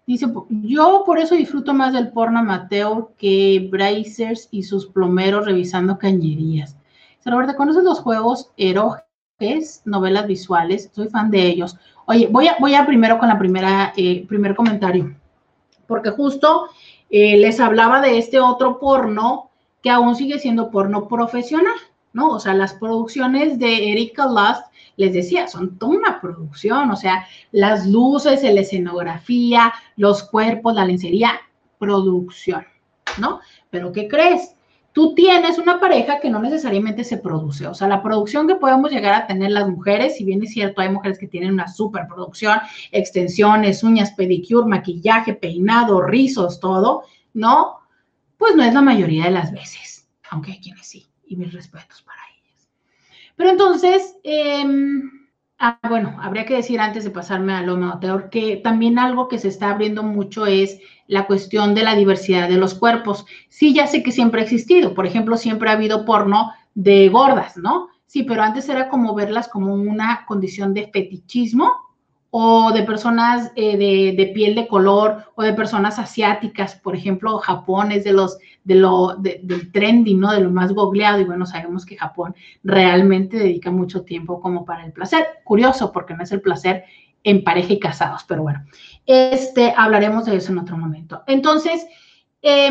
[0.05, 5.97] dice, yo por eso disfruto más del porno amateur que Brazers y sus plomeros revisando
[5.97, 6.75] cañerías.
[7.23, 10.89] Roberta, ¿conoces los juegos eroges, novelas visuales?
[10.93, 11.77] Soy fan de ellos.
[12.05, 15.15] Oye, voy a, voy a primero con la primera, eh, primer comentario,
[15.87, 16.69] porque justo
[17.09, 19.49] eh, les hablaba de este otro porno
[19.81, 21.75] que aún sigue siendo porno profesional.
[22.17, 22.31] ¿No?
[22.31, 24.65] O sea, las producciones de Erika Lust,
[24.95, 30.83] les decía, son toda una producción, o sea, las luces, la escenografía, los cuerpos, la
[30.83, 31.39] lencería,
[31.77, 32.65] producción,
[33.19, 33.39] ¿no?
[33.69, 34.55] Pero ¿qué crees?
[34.93, 38.89] Tú tienes una pareja que no necesariamente se produce, o sea, la producción que podemos
[38.89, 42.57] llegar a tener las mujeres, si bien es cierto, hay mujeres que tienen una superproducción,
[42.91, 47.03] extensiones, uñas, pedicure, maquillaje, peinado, rizos, todo,
[47.35, 47.75] ¿no?
[48.39, 52.01] Pues no es la mayoría de las veces, aunque hay quienes sí y mis respetos
[52.01, 52.69] para ellas.
[53.35, 55.27] Pero entonces, em,
[55.59, 59.39] ah, bueno, habría que decir antes de pasarme a lo amateur que también algo que
[59.39, 63.25] se está abriendo mucho es la cuestión de la diversidad de los cuerpos.
[63.49, 64.93] Sí, ya sé que siempre ha existido.
[64.93, 67.89] Por ejemplo, siempre ha habido porno de gordas, ¿no?
[68.05, 71.86] Sí, pero antes era como verlas como una condición de fetichismo
[72.29, 77.91] o de personas eh, de, piel de color o de personas asiáticas, por ejemplo, Japón
[77.91, 80.31] es de los, de lo, del trending, ¿no?
[80.31, 84.85] De lo más googleado y bueno, sabemos que Japón realmente dedica mucho tiempo como para
[84.85, 85.25] el placer.
[85.43, 86.83] Curioso, porque no es el placer
[87.23, 88.63] en pareja y casados, pero bueno,
[89.05, 91.23] este, hablaremos de eso en otro momento.
[91.27, 91.85] Entonces,
[92.41, 92.69] eh,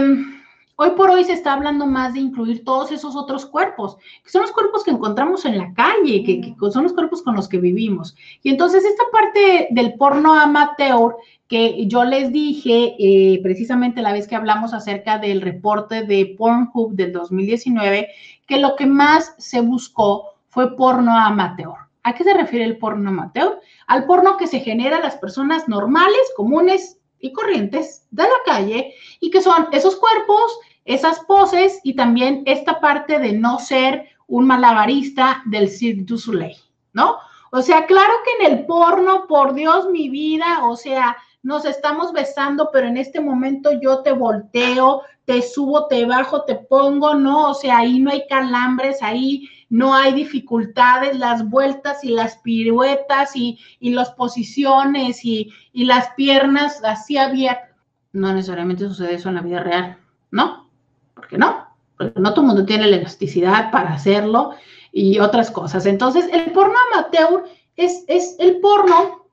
[0.79, 4.43] Hoy por hoy se está hablando más de incluir todos esos otros cuerpos, que son
[4.43, 8.15] los cuerpos que encontramos en la calle, que, son los cuerpos con los que vivimos.
[8.43, 11.17] Y entonces esta parte del porno amateur
[11.49, 16.93] que yo les dije eh, precisamente la vez que hablamos acerca del reporte de Pornhub
[16.93, 18.09] del 2019,
[18.47, 21.87] que lo que más se buscó fue porno amateur.
[22.03, 23.61] ¿A qué se refiere el porno amateur?
[23.87, 26.96] Al porno que se genera a las personas normales, comunes,
[27.33, 33.19] corrientes de la calle y que son esos cuerpos, esas poses y también esta parte
[33.19, 36.57] de no ser un malabarista del Cirque du Soleil,
[36.93, 37.17] ¿no?
[37.53, 42.13] O sea, claro que en el porno, por Dios, mi vida, o sea, nos estamos
[42.13, 47.51] besando, pero en este momento yo te volteo, te subo, te bajo, te pongo, no,
[47.51, 53.35] o sea, ahí no hay calambres, ahí no hay dificultades, las vueltas y las piruetas
[53.35, 57.71] y, las posiciones y, y las piernas así abiertas.
[58.13, 59.99] No necesariamente sucede eso en la vida real,
[60.31, 60.71] ¿no?
[61.15, 61.67] ¿Por qué no?
[61.97, 64.55] Porque no todo el mundo tiene la elasticidad para hacerlo
[64.93, 65.87] y otras cosas.
[65.87, 67.45] Entonces, el porno amateur
[67.77, 69.27] es, es el porno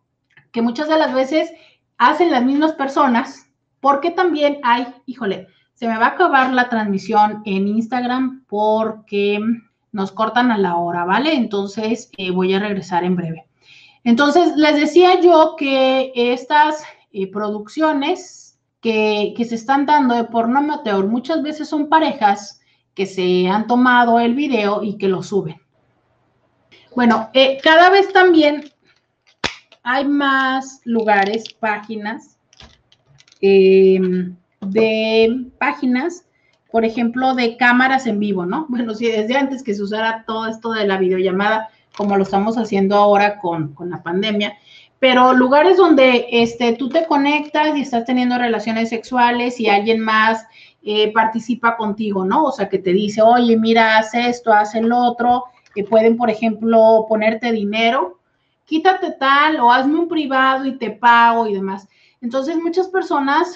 [0.52, 1.52] que muchas de las veces
[1.98, 3.48] hacen las mismas personas,
[3.80, 9.40] porque también hay, híjole, se me va a acabar la transmisión en Instagram porque
[9.94, 11.36] nos cortan a la hora, ¿vale?
[11.36, 13.46] Entonces eh, voy a regresar en breve.
[14.04, 16.84] Entonces, les decía yo que estas
[17.14, 22.60] eh, producciones que, se están dando de porno amateur muchas veces son parejas
[22.96, 25.62] que se han tomado el video y que lo suben.
[26.96, 28.70] Bueno, eh, cada vez también
[29.84, 32.38] hay más lugares, páginas,
[33.41, 34.32] de
[35.60, 36.26] páginas
[36.74, 38.65] por ejemplo, de cámaras en vivo, ¿no?
[38.69, 42.57] Bueno, sí, desde antes que se usara todo esto de la videollamada, como lo estamos
[42.57, 44.57] haciendo ahora con, la pandemia,
[44.97, 50.47] pero lugares donde este, tú te conectas y estás teniendo relaciones sexuales y alguien más
[50.82, 52.45] eh, participa contigo, ¿no?
[52.45, 55.43] O sea, que te dice, oye, mira, haz esto, haz el otro,
[55.76, 58.17] que pueden, por ejemplo, ponerte dinero,
[58.65, 61.88] quítate tal o hazme un privado y te pago y demás.
[62.19, 63.55] Entonces, muchas personas,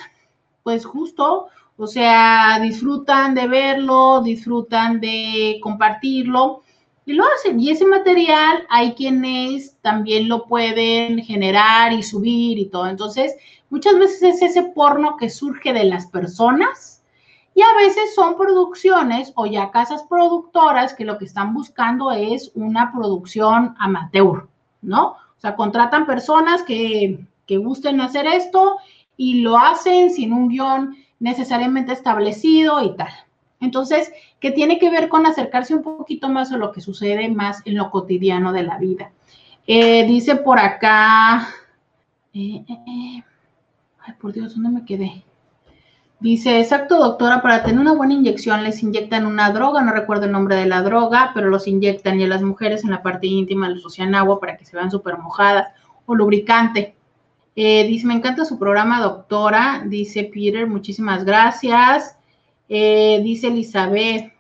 [0.62, 1.48] pues justo
[1.78, 6.64] o sea, disfrutan de verlo, disfrutan de compartirlo
[7.06, 7.60] y lo hacen.
[7.60, 12.88] Y ese material hay quienes también lo pueden generar y subir y todo.
[12.88, 13.36] Entonces,
[13.70, 17.04] muchas veces es ese porno que surge de las personas
[17.54, 22.52] y a veces son producciones o ya casas productoras que lo que están buscando es
[22.56, 24.48] una producción amateur,
[24.82, 25.10] ¿no?
[25.10, 28.78] O sea, contratan personas que, que gusten hacer esto
[29.16, 33.12] y lo hacen sin un guion necesariamente establecido y tal.
[33.60, 37.62] Entonces, que tiene que ver con acercarse un poquito más a lo que sucede más
[37.66, 39.12] en lo cotidiano de la vida.
[39.66, 41.50] Eh, dice por acá,
[42.34, 43.24] eh, eh,
[44.00, 45.24] ay por Dios, ¿dónde me quedé?
[46.20, 50.32] Dice, exacto, doctora, para tener una buena inyección les inyectan una droga, no recuerdo el
[50.32, 53.70] nombre de la droga, pero los inyectan y a las mujeres en la parte íntima
[53.70, 55.68] les rocian agua para que se vean súper mojadas
[56.08, 56.97] o lubricante.
[57.60, 59.82] Eh, dice, me encanta su programa, doctora.
[59.84, 62.16] Dice Peter, muchísimas gracias.
[62.70, 64.32] Eh, dice Elizabeth,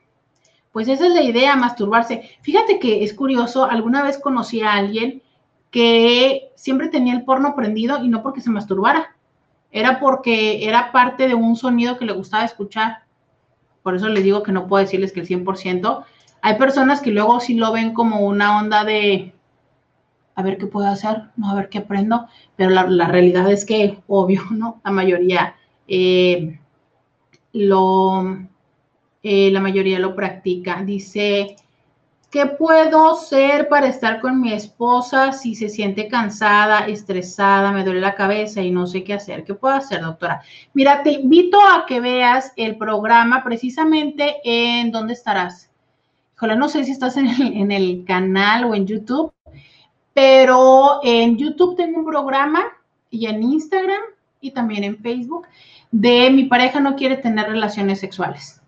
[0.71, 2.29] pues esa es la idea, masturbarse.
[2.43, 5.23] Fíjate que es curioso, alguna vez conocí a alguien
[5.71, 9.15] que siempre tenía el porno prendido y no porque se masturbara,
[9.71, 12.99] era porque era parte de un sonido que le gustaba escuchar.
[13.81, 16.05] Por eso les digo que no puedo decirles que el 100%.
[16.43, 19.33] Hay personas que luego sí lo ven como una onda de,
[20.37, 23.97] a ver qué puedo hacer, no a ver qué aprendo, pero la, realidad es que,
[24.07, 24.79] obvio, ¿no?
[24.85, 25.55] La mayoría
[25.87, 26.59] eh,
[27.53, 28.37] lo,
[29.23, 30.83] eh, la mayoría lo practica.
[30.83, 31.55] Dice,
[32.29, 37.99] ¿qué puedo hacer para estar con mi esposa si se siente cansada, estresada, me duele
[38.01, 39.43] la cabeza y no sé qué hacer?
[39.43, 40.43] ¿Qué puedo hacer, doctora?
[40.75, 45.71] Mira, te invito a que veas el programa precisamente en dónde estarás.
[46.35, 49.33] Híjole, no sé si estás en en el canal o en YouTube,
[50.17, 52.63] pero en YouTube tengo un programa
[53.11, 54.01] y en Instagram
[54.41, 55.45] y también en Facebook
[55.91, 58.59] de mi pareja no quiere tener relaciones sexuales,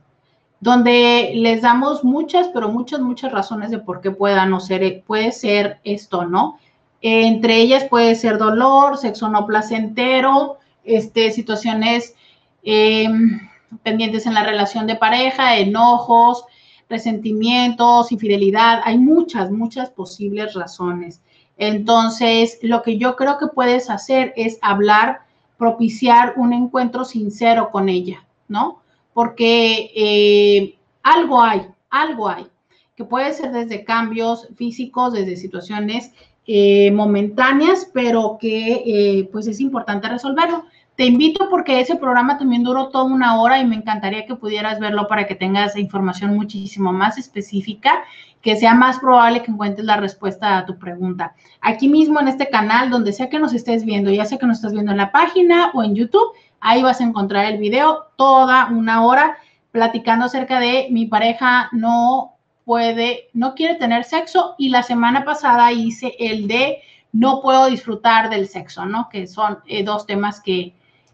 [0.60, 5.32] donde les damos muchas, pero muchas, muchas razones de por qué pueda no ser, puede
[5.32, 6.60] ser esto, ¿no?
[7.02, 12.14] Entre ellas puede ser dolor, sexo no placentero, este, situaciones
[12.62, 13.40] em,
[13.82, 16.46] pendientes en la relación de pareja, enojos,
[16.88, 18.82] resentimientos, infidelidad.
[18.84, 21.22] Hay muchas, muchas posibles razones.
[21.60, 25.20] Entonces, lo que yo creo que puedes hacer es hablar,
[25.58, 28.82] propiciar un encuentro sincero con ella, ¿no?
[29.14, 32.48] Porque eh, algo hay, algo hay,
[32.96, 36.14] que puede ser desde cambios físicos, desde situaciones
[36.48, 40.64] eh, momentáneas, pero que eh, pues es importante resolverlo.
[40.96, 44.80] Te invito porque ese programa también duró toda una hora y me encantaría que pudieras
[44.80, 48.04] verlo para que tengas información muchísimo más específica
[48.42, 51.34] que sea más probable que encuentres la respuesta a tu pregunta.
[51.62, 54.58] Aquí mismo en este canal, donde sea que nos estés viendo, ya sea que nos
[54.58, 58.68] estás viendo en la página o en YouTube, ahí vas a encontrar el video toda
[58.68, 59.38] una hora
[59.72, 62.36] platicando acerca de mi pareja no
[62.66, 66.80] puede, no quiere tener sexo y la semana pasada hice el de
[67.12, 69.10] no puedo disfrutar del sexo, ¿no?
[69.10, 70.74] Que son eh, dos temas que,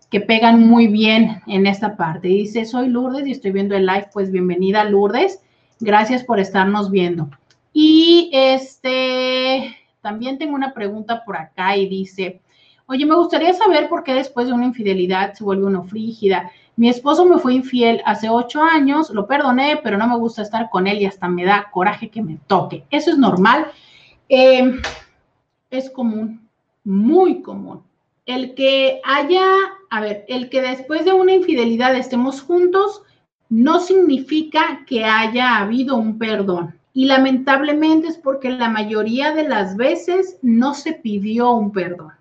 [0.09, 2.28] que pegan muy bien en esta parte.
[2.28, 5.41] Dice, soy Lourdes y estoy viendo el live, pues bienvenida Lourdes.
[5.86, 7.29] Gracias por estarnos viendo.
[7.71, 12.41] Y este, también tengo una pregunta por acá y dice,
[12.88, 16.49] oye, me gustaría saber por qué después de una infidelidad se vuelve uno frígida.
[16.75, 20.71] Mi esposo me fue infiel hace ocho años, lo perdoné, pero no me gusta estar
[20.71, 22.83] con él y hasta me da coraje que me toque.
[22.89, 23.67] Eso es normal.
[24.27, 24.81] Eh,
[25.69, 26.49] es común,
[26.83, 27.83] muy común.
[28.25, 29.45] El que haya,
[29.91, 33.03] a ver, el que después de una infidelidad estemos juntos
[33.49, 36.75] no significa que haya habido un perdón.
[36.93, 42.13] Y lamentablemente es porque la mayoría de las veces no se pidió un perdón.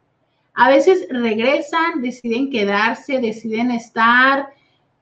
[0.54, 4.48] A veces regresan, deciden quedarse, deciden estar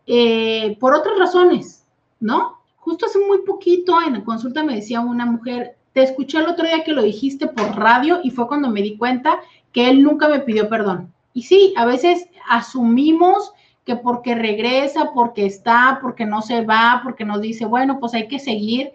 [0.07, 1.85] eh, por otras razones,
[2.21, 2.59] ¿no?
[2.77, 6.67] Justo hace muy poquito en la consulta me decía una mujer, te escuché el otro
[6.67, 9.39] día que lo dijiste por radio y fue cuando me di cuenta
[9.73, 11.13] que él nunca me pidió perdón.
[11.35, 13.53] Y sí, a veces asumimos
[13.85, 18.29] que porque regresa, porque está, porque no se va, porque nos dice, bueno, pues hay
[18.29, 18.93] que seguir,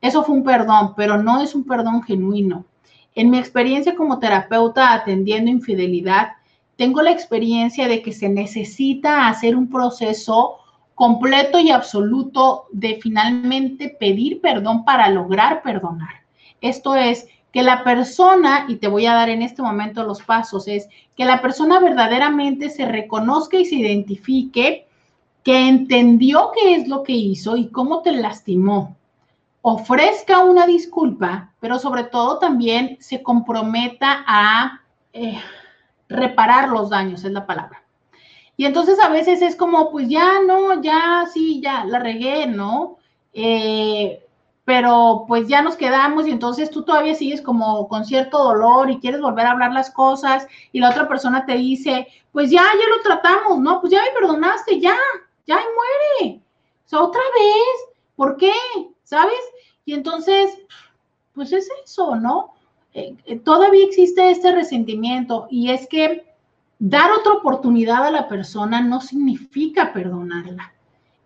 [0.00, 2.64] eso fue un perdón, pero no es un perdón genuino.
[3.14, 6.32] En mi experiencia como terapeuta atendiendo infidelidad,
[6.76, 10.58] tengo la experiencia de que se necesita hacer un proceso
[10.94, 16.22] completo y absoluto de finalmente pedir perdón para lograr perdonar.
[16.60, 20.68] Esto es que la persona, y te voy a dar en este momento los pasos,
[20.68, 24.86] es que la persona verdaderamente se reconozca y se identifique
[25.42, 28.98] que entendió qué es lo que hizo y cómo te lastimó,
[29.62, 34.82] ofrezca una disculpa, pero sobre todo también se comprometa a
[35.14, 35.40] eh,
[36.10, 37.82] reparar los daños, es la palabra.
[38.58, 42.98] Y entonces a veces es como, pues ya no, ya sí, ya la regué, ¿no?
[43.32, 44.25] Eh,
[44.66, 48.98] pero pues ya nos quedamos y entonces tú todavía sigues como con cierto dolor y
[48.98, 52.88] quieres volver a hablar las cosas y la otra persona te dice, pues ya, ya
[52.88, 53.80] lo tratamos, ¿no?
[53.80, 54.96] Pues ya me perdonaste, ya,
[55.46, 56.40] ya muere.
[56.84, 58.52] O sea, otra vez, ¿por qué?
[59.04, 59.38] ¿Sabes?
[59.84, 60.58] Y entonces,
[61.32, 62.54] pues es eso, ¿no?
[62.92, 66.26] Eh, eh, todavía existe este resentimiento y es que
[66.80, 70.72] dar otra oportunidad a la persona no significa perdonarla.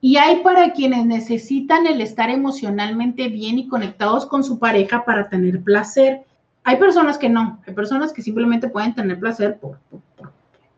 [0.01, 5.29] Y hay para quienes necesitan el estar emocionalmente bien y conectados con su pareja para
[5.29, 6.23] tener placer.
[6.65, 9.79] Hay personas que no, hay personas que simplemente pueden tener placer por,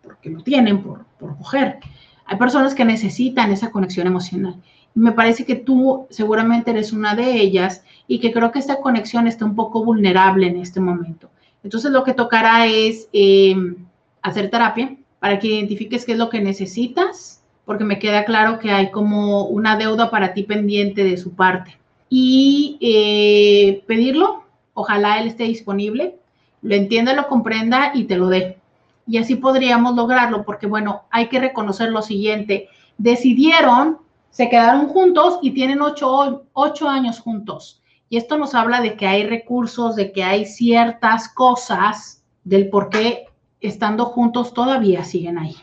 [0.02, 1.78] porque lo tienen, por, por coger.
[2.24, 4.56] Hay personas que necesitan esa conexión emocional
[4.94, 9.26] me parece que tú seguramente eres una de ellas y que creo que esta conexión
[9.26, 11.30] está un poco vulnerable en este momento.
[11.64, 13.76] Entonces lo que tocará es em,
[14.20, 18.70] hacer terapia para que identifiques qué es lo que necesitas, porque me queda claro que
[18.70, 21.78] hay como una deuda para ti pendiente de su parte.
[22.08, 24.44] Y eh, pedirlo,
[24.74, 26.16] ojalá él esté disponible,
[26.60, 28.58] lo entienda, lo comprenda y te lo dé.
[29.06, 33.98] Y así podríamos lograrlo, porque bueno, hay que reconocer lo siguiente, decidieron
[34.32, 37.82] se quedaron juntos y tienen ocho, años juntos.
[38.08, 42.88] Y esto nos habla de que hay recursos, de que hay ciertas cosas del por
[42.88, 43.26] qué
[43.60, 45.54] estando juntos todavía siguen ahí.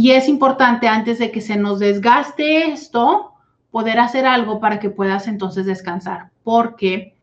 [0.00, 3.32] Y es importante antes de que se nos desgaste esto,
[3.72, 6.30] poder hacer algo para que puedas entonces descansar.
[6.44, 7.16] Porque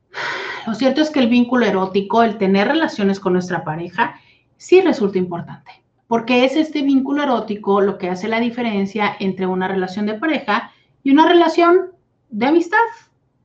[0.67, 4.19] lo cierto es que el vínculo erótico, el tener relaciones con nuestra pareja,
[4.57, 5.71] sí resulta importante
[6.07, 10.73] porque es este vínculo erótico lo que hace la diferencia entre una relación de pareja
[11.01, 11.91] y una relación
[12.29, 12.77] de amistad,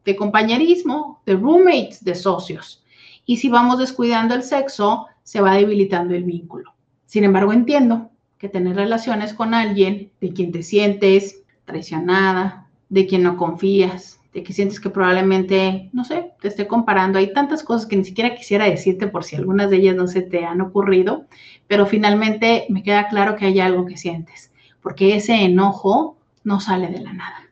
[0.05, 2.85] de compañerismo, de roommates, de socios.
[3.27, 6.75] Y si vamos descuidando el sexo, se va debilitando el vínculo.
[7.07, 8.11] Sin embargo, entiendo
[8.41, 14.43] que tener relaciones con alguien de quien te sientes traicionada, de quien no confías, de
[14.43, 17.19] que sientes que probablemente, no sé, te esté comparando.
[17.19, 20.23] Hay tantas cosas que ni siquiera quisiera decirte por si algunas de ellas no se
[20.23, 21.27] te han ocurrido,
[21.69, 26.89] pero finalmente me queda claro que hay algo que sientes, porque ese enojo no sale
[26.89, 27.47] de la nada,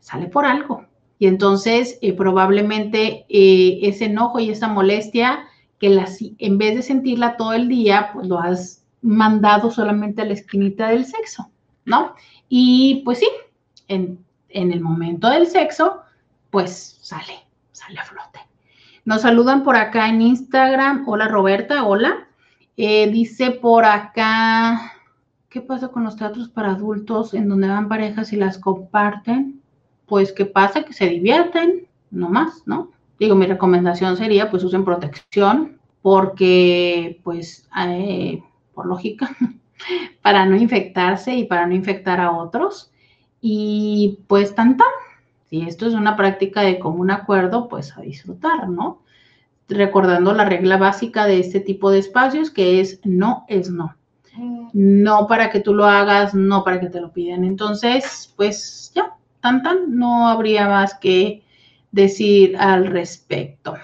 [0.00, 0.84] sale por algo.
[1.18, 5.46] Y entonces eh, probablemente eh, ese enojo y esa molestia,
[5.78, 10.24] que las, en vez de sentirla todo el día, pues lo has mandado solamente a
[10.24, 11.50] la esquinita del sexo,
[11.84, 12.14] ¿no?
[12.48, 13.28] Y pues sí,
[13.86, 16.00] en, en el momento del sexo,
[16.50, 17.34] pues sale,
[17.72, 18.40] sale a flote.
[19.04, 21.04] Nos saludan por acá en Instagram.
[21.06, 22.26] Hola Roberta, hola.
[22.78, 24.92] Eh, dice por acá,
[25.50, 29.60] ¿qué pasa con los teatros para adultos en donde van parejas y las comparten?
[30.06, 30.82] Pues ¿qué pasa?
[30.82, 32.90] Que se divierten, no más, ¿no?
[33.18, 38.42] Digo, mi recomendación sería pues usen protección porque pues eh,
[38.74, 39.30] por lógica,
[40.22, 42.90] para no infectarse y para no infectar a otros.
[43.40, 44.76] Y pues tan
[45.50, 49.02] si esto es una práctica de común acuerdo, pues a disfrutar, ¿no?
[49.68, 53.94] Recordando la regla básica de este tipo de espacios, que es no es no.
[54.72, 57.44] no para que tú lo hagas, no para que te lo piden.
[57.44, 61.42] Entonces, pues ya, tan tan, no habría más que
[61.92, 63.74] decir al respecto.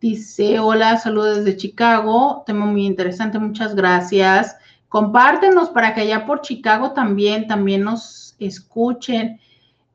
[0.00, 4.56] Dice, hola, saludos desde Chicago, tema muy interesante, muchas gracias.
[4.88, 9.40] Compártenos para que allá por Chicago también, también nos escuchen.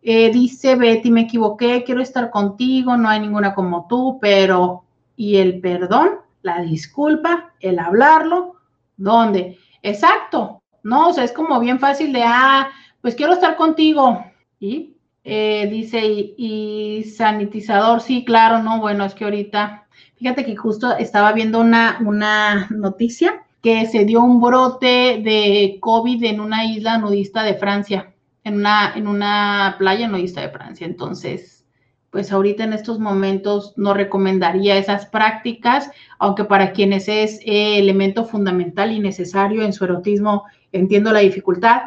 [0.02, 4.84] Eh, dice Betty, me equivoqué, quiero estar contigo, no hay ninguna como tú, pero
[5.16, 6.10] ¿y el perdón?
[6.42, 8.58] La disculpa, el hablarlo,
[8.98, 9.58] ¿dónde?
[9.82, 11.08] Exacto, ¿no?
[11.08, 14.22] O sea, es como bien fácil de, ah, pues quiero estar contigo.
[14.60, 20.96] Y eh, dice, y, sanitizador, sí, claro, no, bueno, es que ahorita, fíjate que justo
[20.98, 26.98] estaba viendo una, una noticia que se dio un brote de COVID en una isla
[26.98, 28.14] nudista de Francia
[28.44, 30.86] en una, en una playa nudista de Francia.
[30.86, 31.66] Entonces,
[32.10, 38.26] pues ahorita en estos momentos no recomendaría esas prácticas, aunque para quienes es eh, elemento
[38.26, 41.84] fundamental y necesario en su erotismo, entiendo la dificultad.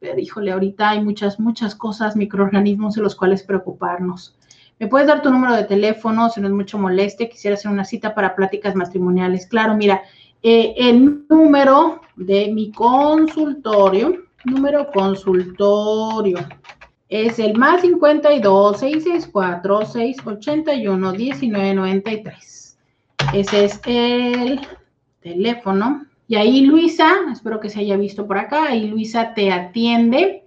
[0.00, 4.34] Pero híjole, ahorita hay muchas, muchas cosas, microorganismos en los cuales preocuparnos.
[4.78, 7.28] ¿Me puedes dar tu número de teléfono si no es mucho molestia?
[7.28, 9.46] Quisiera hacer una cita para pláticas matrimoniales.
[9.46, 10.02] Claro, mira,
[10.42, 16.38] eh, el número de mi consultorio número consultorio.
[17.08, 22.78] Es el más 52 664 681 1993.
[23.34, 24.60] Ese es el
[25.20, 26.06] teléfono.
[26.30, 30.44] Y ahí Luisa, espero que se haya visto por acá, ahí Luisa te atiende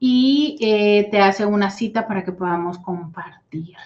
[0.00, 3.76] y eh, te hace una cita para que podamos compartir.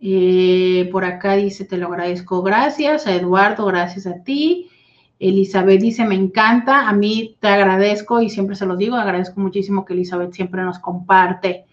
[0.00, 4.70] Eh, por acá dice, te lo agradezco, gracias a Eduardo, gracias a ti.
[5.18, 9.84] Elizabeth dice, me encanta, a mí te agradezco y siempre se los digo, agradezco muchísimo
[9.84, 11.66] que Elizabeth siempre nos comparte.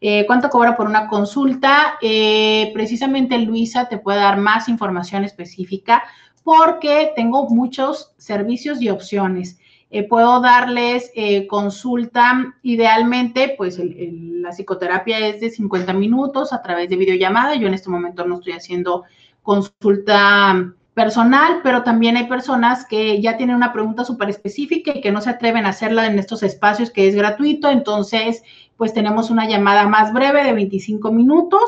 [0.00, 1.96] Eh, ¿Cuánto cobra por una consulta?
[2.00, 6.02] Precisamente Luisa te puede dar más información específica
[6.48, 9.58] porque tengo muchos servicios y opciones.
[9.90, 11.12] Eh, puedo darles
[11.46, 17.54] consulta, idealmente, pues la psicoterapia es de 50 minutos a través de videollamada.
[17.54, 19.04] Yo en este momento no estoy haciendo
[19.42, 25.12] consulta personal, pero también hay personas que ya tienen una pregunta súper específica y que
[25.12, 27.68] no se atreven a hacerla en estos espacios que es gratuito.
[27.68, 28.42] Entonces,
[28.78, 31.60] pues tenemos una llamada más breve de 25 minutos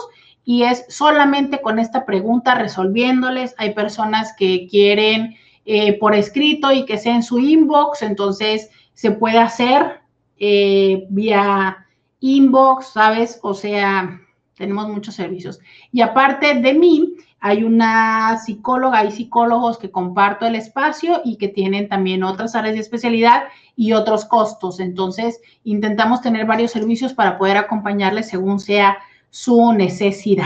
[0.45, 3.55] y es solamente con esta pregunta resolviéndoles.
[3.59, 9.11] Hay personas que quieren eh, por escrito y que sea en su inbox, entonces se
[9.12, 10.01] puede hacer
[10.38, 11.86] eh, vía
[12.20, 13.38] inbox, ¿sabes?
[13.43, 14.20] O sea,
[14.57, 15.61] tenemos muchos servicios.
[15.93, 21.49] Y aparte de mí, hay una psicóloga, y psicólogos que comparto el espacio y que
[21.49, 24.78] tienen también otras áreas de especialidad y otros costos.
[24.78, 28.99] Entonces, intentamos tener varios servicios para poder acompañarles según sea
[29.31, 30.45] su necesidad,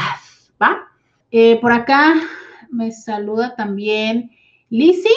[0.63, 0.89] ¿va?
[1.31, 2.15] Eh, por acá
[2.71, 4.31] me saluda también
[4.71, 5.09] Lisi.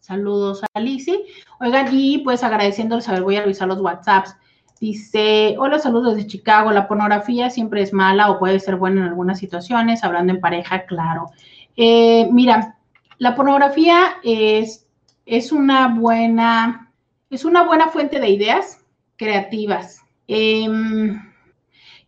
[0.00, 1.24] Saludos a Lisi.
[1.60, 4.36] Oigan, y pues agradeciéndoles, a ver, voy a revisar los WhatsApps.
[4.80, 6.70] Dice, hola, saludos desde Chicago.
[6.70, 10.84] La pornografía siempre es mala o puede ser buena en algunas situaciones, hablando en pareja,
[10.84, 11.30] claro.
[11.76, 12.76] Eh, mira,
[13.18, 14.86] la pornografía es,
[15.24, 16.92] es, una buena,
[17.30, 18.84] es una buena fuente de ideas
[19.16, 20.02] creativas.
[20.28, 21.20] Em,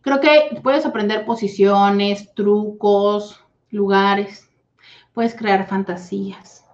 [0.01, 3.39] creo que puedes aprender posiciones, trucos,
[3.71, 4.49] lugares,
[5.13, 6.65] puedes crear fantasías.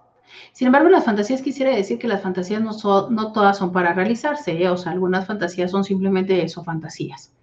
[0.51, 4.69] Sin embargo, las fantasías quisiera decir que las fantasías no, todas son para realizarse, ¿eh?
[4.69, 7.34] o sea, algunas fantasías son simplemente eso, fantasías.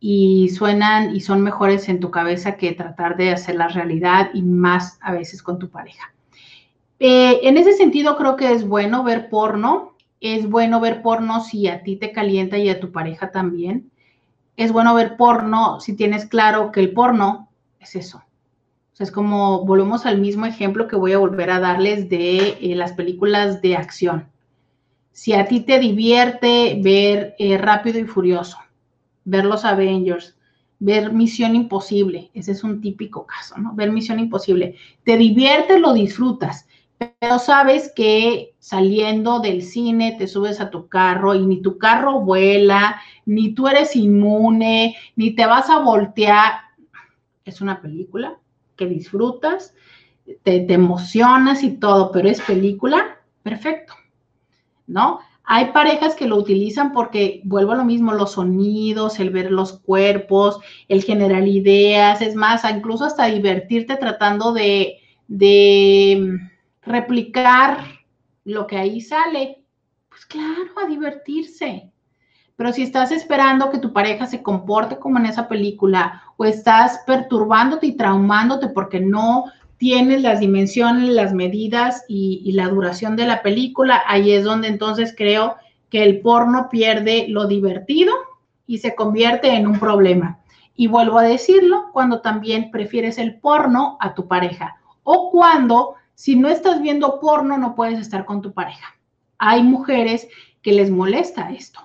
[0.00, 4.98] Y suenan y son mejores en tu cabeza que tratar de hacerlas realidad y más
[5.00, 6.12] a veces con tu pareja.
[6.98, 9.96] Eh, en ese sentido, creo que es bueno ver porno.
[10.20, 13.90] Es bueno ver porno si a ti te calienta y a tu pareja también.
[14.56, 18.22] Es bueno ver porno si tienes claro que el porno es eso,
[18.96, 22.74] sea, es como, volvemos al mismo ejemplo que voy a volver a darles de eh,
[22.74, 24.28] las películas de acción.
[25.12, 28.56] Si a ti te divierte ver eh, Rápido y Furioso,
[29.24, 30.38] ver los Avengers,
[30.78, 33.74] ver Misión Imposible, ese es un típico caso, ¿no?
[33.74, 36.66] Ver Misión Imposible, te diviertes, lo disfrutas,
[36.98, 42.20] pero sabes que saliendo del cine te subes a tu carro y ni tu carro
[42.20, 46.52] vuela, ni tú eres inmune, ni te vas a voltear.
[47.44, 48.38] Es una película
[48.76, 49.74] que disfrutas,
[50.42, 53.94] te, emocionas y todo, pero es película, perfecto,
[54.86, 55.20] ¿no?
[55.44, 59.78] Hay parejas que lo utilizan porque, vuelvo a lo mismo, los sonidos, el ver los
[59.78, 60.58] cuerpos,
[60.88, 64.98] el generar ideas, es más, incluso hasta divertirte tratando de,
[65.28, 66.40] de
[66.86, 67.84] replicar
[68.44, 69.62] lo que ahí sale.
[70.08, 71.90] Pues claro, a divertirse.
[72.56, 77.02] Pero si estás esperando que tu pareja se comporte como en esa película o estás
[77.06, 79.44] perturbándote y traumándote porque no
[79.76, 84.68] tienes las dimensiones, las medidas y, y, la duración de la película, ahí es donde
[84.68, 85.56] entonces creo
[85.90, 88.14] que el porno pierde lo divertido
[88.66, 90.38] y se convierte en un problema.
[90.74, 96.34] Y vuelvo a decirlo, cuando también prefieres el porno a tu pareja o cuando si
[96.34, 98.96] no estás viendo porno no puedes estar con tu pareja.
[99.38, 100.26] Hay mujeres
[100.62, 101.80] que les molesta esto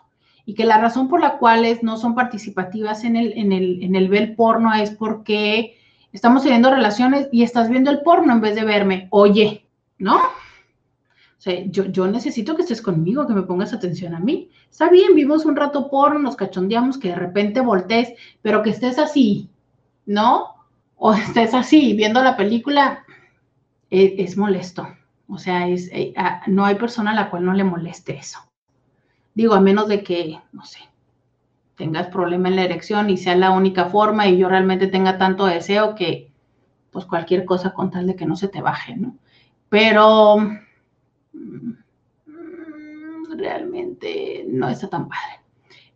[0.46, 3.94] y que la razón por la cual no son participativas en el, en el, en
[3.94, 5.78] el ver porno es porque
[6.14, 9.08] estamos teniendo relaciones y estás viendo el porno en vez de verme.
[9.12, 9.66] Oye,
[9.98, 10.16] ¿no?
[10.16, 14.50] O sea, yo, yo necesito que estés conmigo, que me pongas atención a mí.
[14.70, 18.98] Está bien, vimos un rato porno, nos cachondeamos, que de repente voltees, pero que estés
[18.98, 19.50] así,
[20.06, 20.56] ¿no?
[20.96, 23.04] O estés así, viendo la película,
[23.92, 24.88] es, es molesto.
[25.28, 26.14] O sea, eh,
[26.48, 28.40] no hay persona a la cual no le moleste eso.
[29.34, 30.80] Digo, a menos de que, no sé,
[31.76, 35.46] tengas problema en la erección y sea la única forma y yo realmente tenga tanto
[35.46, 36.32] deseo que,
[36.92, 39.16] pues cualquier cosa con tal de que no se te baje, ¿no?
[39.70, 40.38] Pero
[41.32, 41.72] mm,
[43.38, 45.40] realmente no está tan padre.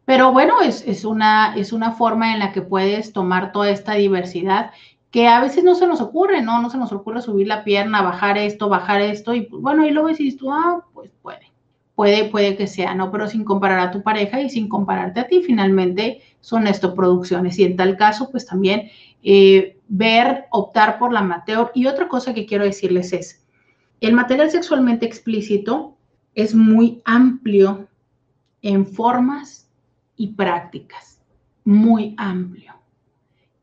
[0.05, 3.95] Pero bueno, es, es, una, es una forma en la que puedes tomar toda esta
[3.95, 4.71] diversidad
[5.15, 6.61] que a veces no se nos ocurre, ¿no?
[6.61, 9.91] No se nos ocurre subir la pierna, bajar esto, bajar esto, y pues, bueno, y
[9.91, 11.55] luego decís tú, ah, pues puede
[11.95, 13.09] puede, puede que sea, ¿no?
[13.09, 17.57] Pero sin comparar a tu pareja y sin compararte a ti, finalmente son esto producciones.
[17.57, 18.89] Y en tal caso, pues también
[19.23, 21.71] eh, ver, optar por la amateur.
[21.73, 23.45] Y otra cosa que quiero decirles es,
[24.01, 25.95] el material sexualmente explícito
[26.35, 27.87] es muy amplio
[28.61, 29.69] en formas
[30.17, 31.21] y prácticas,
[31.63, 32.73] muy amplio.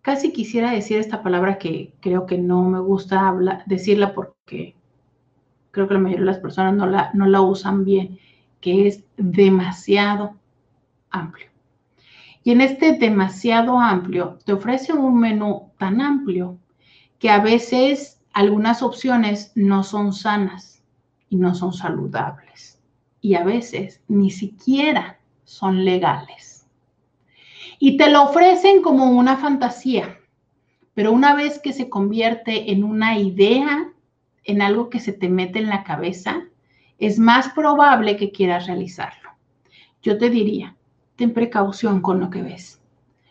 [0.02, 3.32] Casi quisiera decir esta palabra que creo que no me gusta
[3.66, 4.74] decirla porque
[5.70, 8.18] creo que la mayoría de las personas no la, no la usan bien,
[8.60, 10.34] que es demasiado
[11.10, 11.50] amplio.
[12.42, 16.58] Y en este demasiado amplio te ofrece un menú tan amplio
[17.20, 20.82] que a veces algunas opciones no son sanas
[21.28, 22.80] y no son saludables.
[23.20, 26.51] Y a veces ni siquiera son legales.
[27.84, 30.20] Y te lo ofrecen como una fantasía,
[30.94, 33.92] pero una vez que se convierte en una idea
[34.44, 36.44] en algo que se te mete en la cabeza,
[37.00, 39.30] es más probable que quieras realizarlo.
[40.00, 40.76] Yo te diría,
[41.16, 42.80] ten precaución con lo que ves.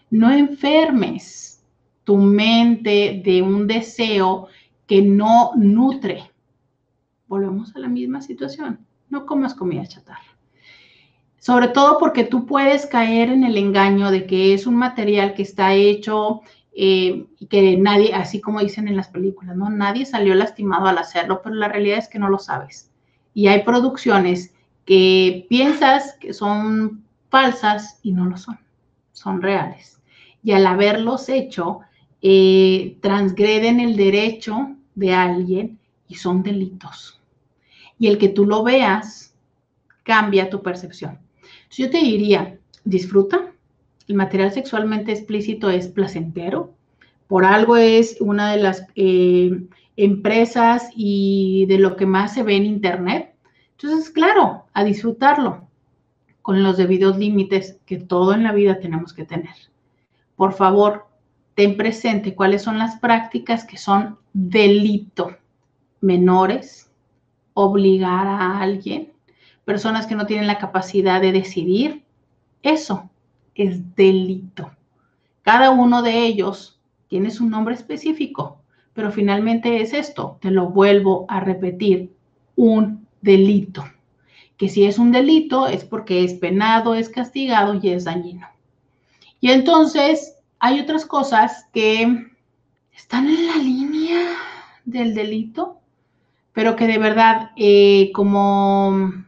[0.09, 1.63] No enfermes
[2.03, 4.49] tu mente de un deseo
[4.85, 6.29] que no nutre.
[7.29, 8.85] Volvemos a la misma situación.
[9.09, 10.30] No comas comida chatarra.
[11.41, 15.41] Sobre todo porque tú puedes caer en el engaño de que es un material que
[15.41, 16.41] está hecho
[16.71, 19.67] eh, y que nadie, así como dicen en las películas, ¿no?
[19.71, 22.91] Nadie salió lastimado al hacerlo, pero la realidad es que no lo sabes.
[23.33, 24.53] Y hay producciones
[24.85, 28.59] que piensas que son falsas y no lo son,
[29.11, 29.99] son reales.
[30.43, 31.79] Y al haberlos hecho,
[32.21, 37.19] eh, transgreden el derecho de alguien y son delitos.
[37.97, 39.33] Y el que tú lo veas
[40.03, 41.17] cambia tu percepción.
[41.77, 43.51] Yo te diría, disfruta,
[44.07, 46.73] el material sexualmente explícito es placentero,
[47.27, 49.63] por algo es una de las eh,
[49.95, 53.33] empresas y de lo que más se ve en Internet.
[53.77, 55.67] Entonces, claro, a disfrutarlo
[56.41, 59.55] con los debidos límites que todo en la vida tenemos que tener.
[60.35, 61.07] Por favor,
[61.55, 65.37] ten presente cuáles son las prácticas que son delito.
[66.01, 66.91] Menores,
[67.53, 69.10] obligar a alguien,
[69.65, 72.03] personas que no tienen la capacidad de decidir,
[72.63, 73.09] eso
[73.55, 74.71] es delito.
[75.43, 78.61] Cada uno de ellos tiene su nombre específico,
[78.93, 82.13] pero finalmente es esto, te lo vuelvo a repetir,
[82.55, 83.83] un delito.
[84.57, 88.47] Que si es un delito es porque es penado, es castigado y es dañino.
[89.39, 92.27] Y entonces hay otras cosas que
[92.95, 94.27] están en la línea
[94.85, 95.79] del delito,
[96.53, 99.25] pero que de verdad, eh, como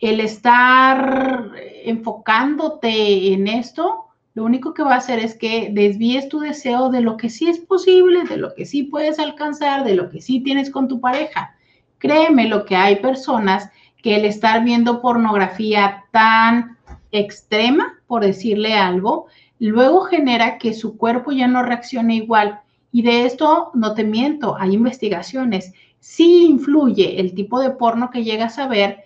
[0.00, 1.52] el estar
[1.84, 7.00] enfocándote en esto, lo único que va a hacer es que desvíes tu deseo de
[7.00, 10.40] lo que sí es posible, de lo que sí puedes alcanzar, de lo que sí
[10.40, 11.56] tienes con tu pareja.
[11.98, 13.70] Créeme lo que hay personas
[14.02, 16.78] que el estar viendo pornografía tan
[17.10, 19.26] extrema, por decirle algo,
[19.58, 22.60] luego genera que su cuerpo ya no reaccione igual.
[22.92, 25.72] Y de esto no te miento, hay investigaciones.
[25.98, 29.02] Sí influye el tipo de porno que llegas a ver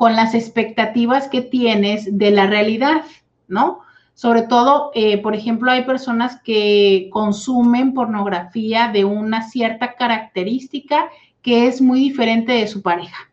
[0.00, 3.02] con las expectativas que tienes de la realidad,
[3.48, 3.80] ¿no?
[4.14, 11.10] Sobre todo, eh, por ejemplo, hay personas que consumen pornografía de una cierta característica
[11.42, 13.30] que es muy diferente de su pareja.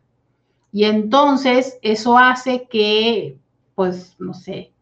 [0.74, 3.38] Y entonces eso hace que,
[3.74, 4.74] pues, no sé,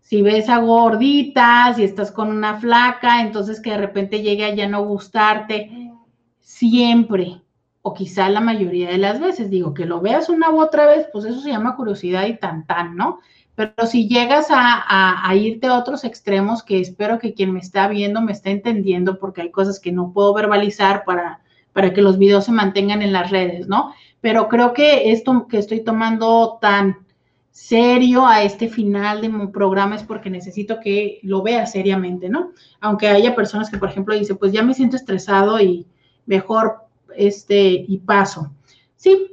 [0.00, 4.54] si ves a gorditas y estás con una flaca, entonces que de repente llegue a
[4.56, 5.92] ya no gustarte.
[6.40, 7.40] siempre,
[7.82, 11.06] o quizá la mayoría de las veces, digo, que lo veas una u otra vez,
[11.12, 13.20] pues eso se llama curiosidad y tan tan, ¿no?
[13.54, 18.20] Pero si llegas a, irte a otros extremos, que espero que quien me está viendo
[18.20, 21.40] me esté entendiendo, porque hay cosas que no puedo verbalizar para,
[21.72, 23.92] para que los videos se mantengan en las redes, ¿no?
[24.20, 27.06] Pero creo que esto que estoy tomando tan
[27.50, 32.52] serio a este final de mi programa es porque necesito que lo vea seriamente, ¿no?
[32.80, 35.86] Aunque haya personas que, por ejemplo, dicen, pues ya me siento estresado y
[36.26, 38.52] mejor este y paso.
[38.96, 39.30] Sí,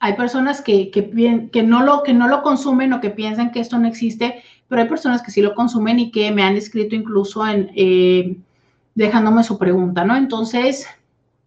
[0.00, 3.78] hay personas que, que, no lo, que no lo consumen o que piensan que esto
[3.78, 7.46] no existe, pero hay personas que sí lo consumen y que me han escrito incluso
[7.46, 8.36] en eh,
[8.94, 10.16] dejándome su pregunta, ¿no?
[10.16, 10.86] Entonces,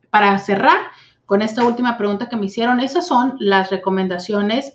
[0.10, 0.78] para cerrar
[1.26, 4.74] con esta última pregunta que me hicieron, esas son las recomendaciones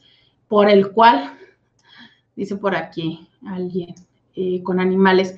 [0.49, 1.33] por el cual,
[2.35, 3.95] dice por aquí alguien,
[4.35, 5.37] eh, con animales.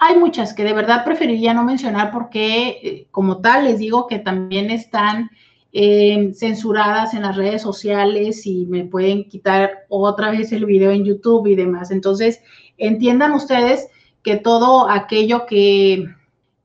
[0.00, 4.18] Hay muchas que de verdad preferiría no mencionar porque eh, como tal les digo que
[4.18, 5.30] también están
[5.72, 11.04] eh, censuradas en las redes sociales y me pueden quitar otra vez el video en
[11.04, 11.90] YouTube y demás.
[11.90, 12.40] Entonces,
[12.76, 13.88] entiendan ustedes
[14.22, 16.06] que todo aquello que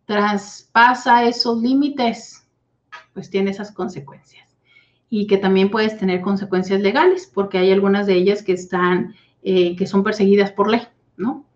[0.06, 2.48] traspasa esos límites,
[3.14, 4.48] pues tiene esas consecuencias.
[5.10, 9.76] Y que también puedes tener consecuencias legales, porque hay algunas de ellas que están, eh,
[9.76, 10.81] que son perseguidas por ley,
[11.15, 11.47] ¿no?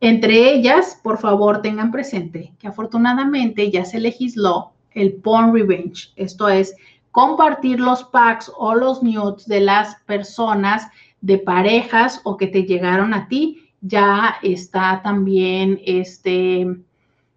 [0.00, 6.12] Entre ellas, por favor, tengan presente que afortunadamente ya se legisló el porn revenge.
[6.16, 6.74] Esto es
[7.10, 10.88] compartir los packs o los nudes de las personas,
[11.20, 16.66] de parejas o que te llegaron a ti, ya está también este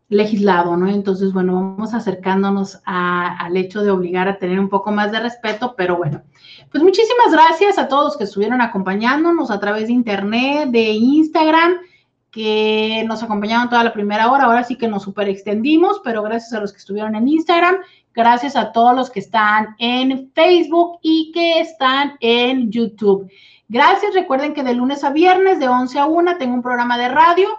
[0.10, 0.90] legislado, ¿no?
[0.90, 5.76] Entonces, bueno, vamos acercándonos al hecho de obligar a tener un poco más de respeto,
[5.78, 6.24] pero bueno,
[6.72, 11.76] pues muchísimas gracias a todos que estuvieron acompañándonos a través de internet, de Instagram
[12.32, 14.46] que nos acompañaron toda la primera hora.
[14.46, 17.78] Ahora sí que nos super extendimos, pero gracias a los que estuvieron en Instagram,
[18.14, 23.32] gracias a todos los que están en Facebook y que están en YouTube.
[23.68, 24.14] Gracias.
[24.14, 27.50] Recuerden que de lunes a viernes, de 11 a 1, tengo un programa de radio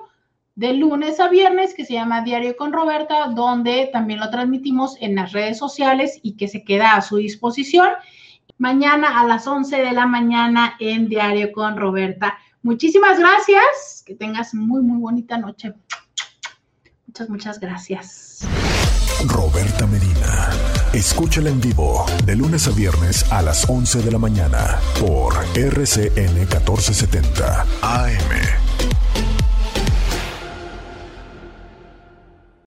[0.61, 5.15] de lunes a viernes que se llama Diario con Roberta, donde también lo transmitimos en
[5.15, 7.89] las redes sociales y que se queda a su disposición.
[8.59, 12.37] Mañana a las 11 de la mañana en Diario con Roberta.
[12.63, 14.03] Muchísimas gracias.
[14.05, 15.75] Que tengas muy, muy bonita noche.
[17.07, 18.41] Muchas, muchas gracias.
[19.27, 20.51] Roberta Medina.
[20.93, 26.35] Escúchala en vivo de lunes a viernes a las 11 de la mañana por RCN
[26.35, 28.70] 1470 AM.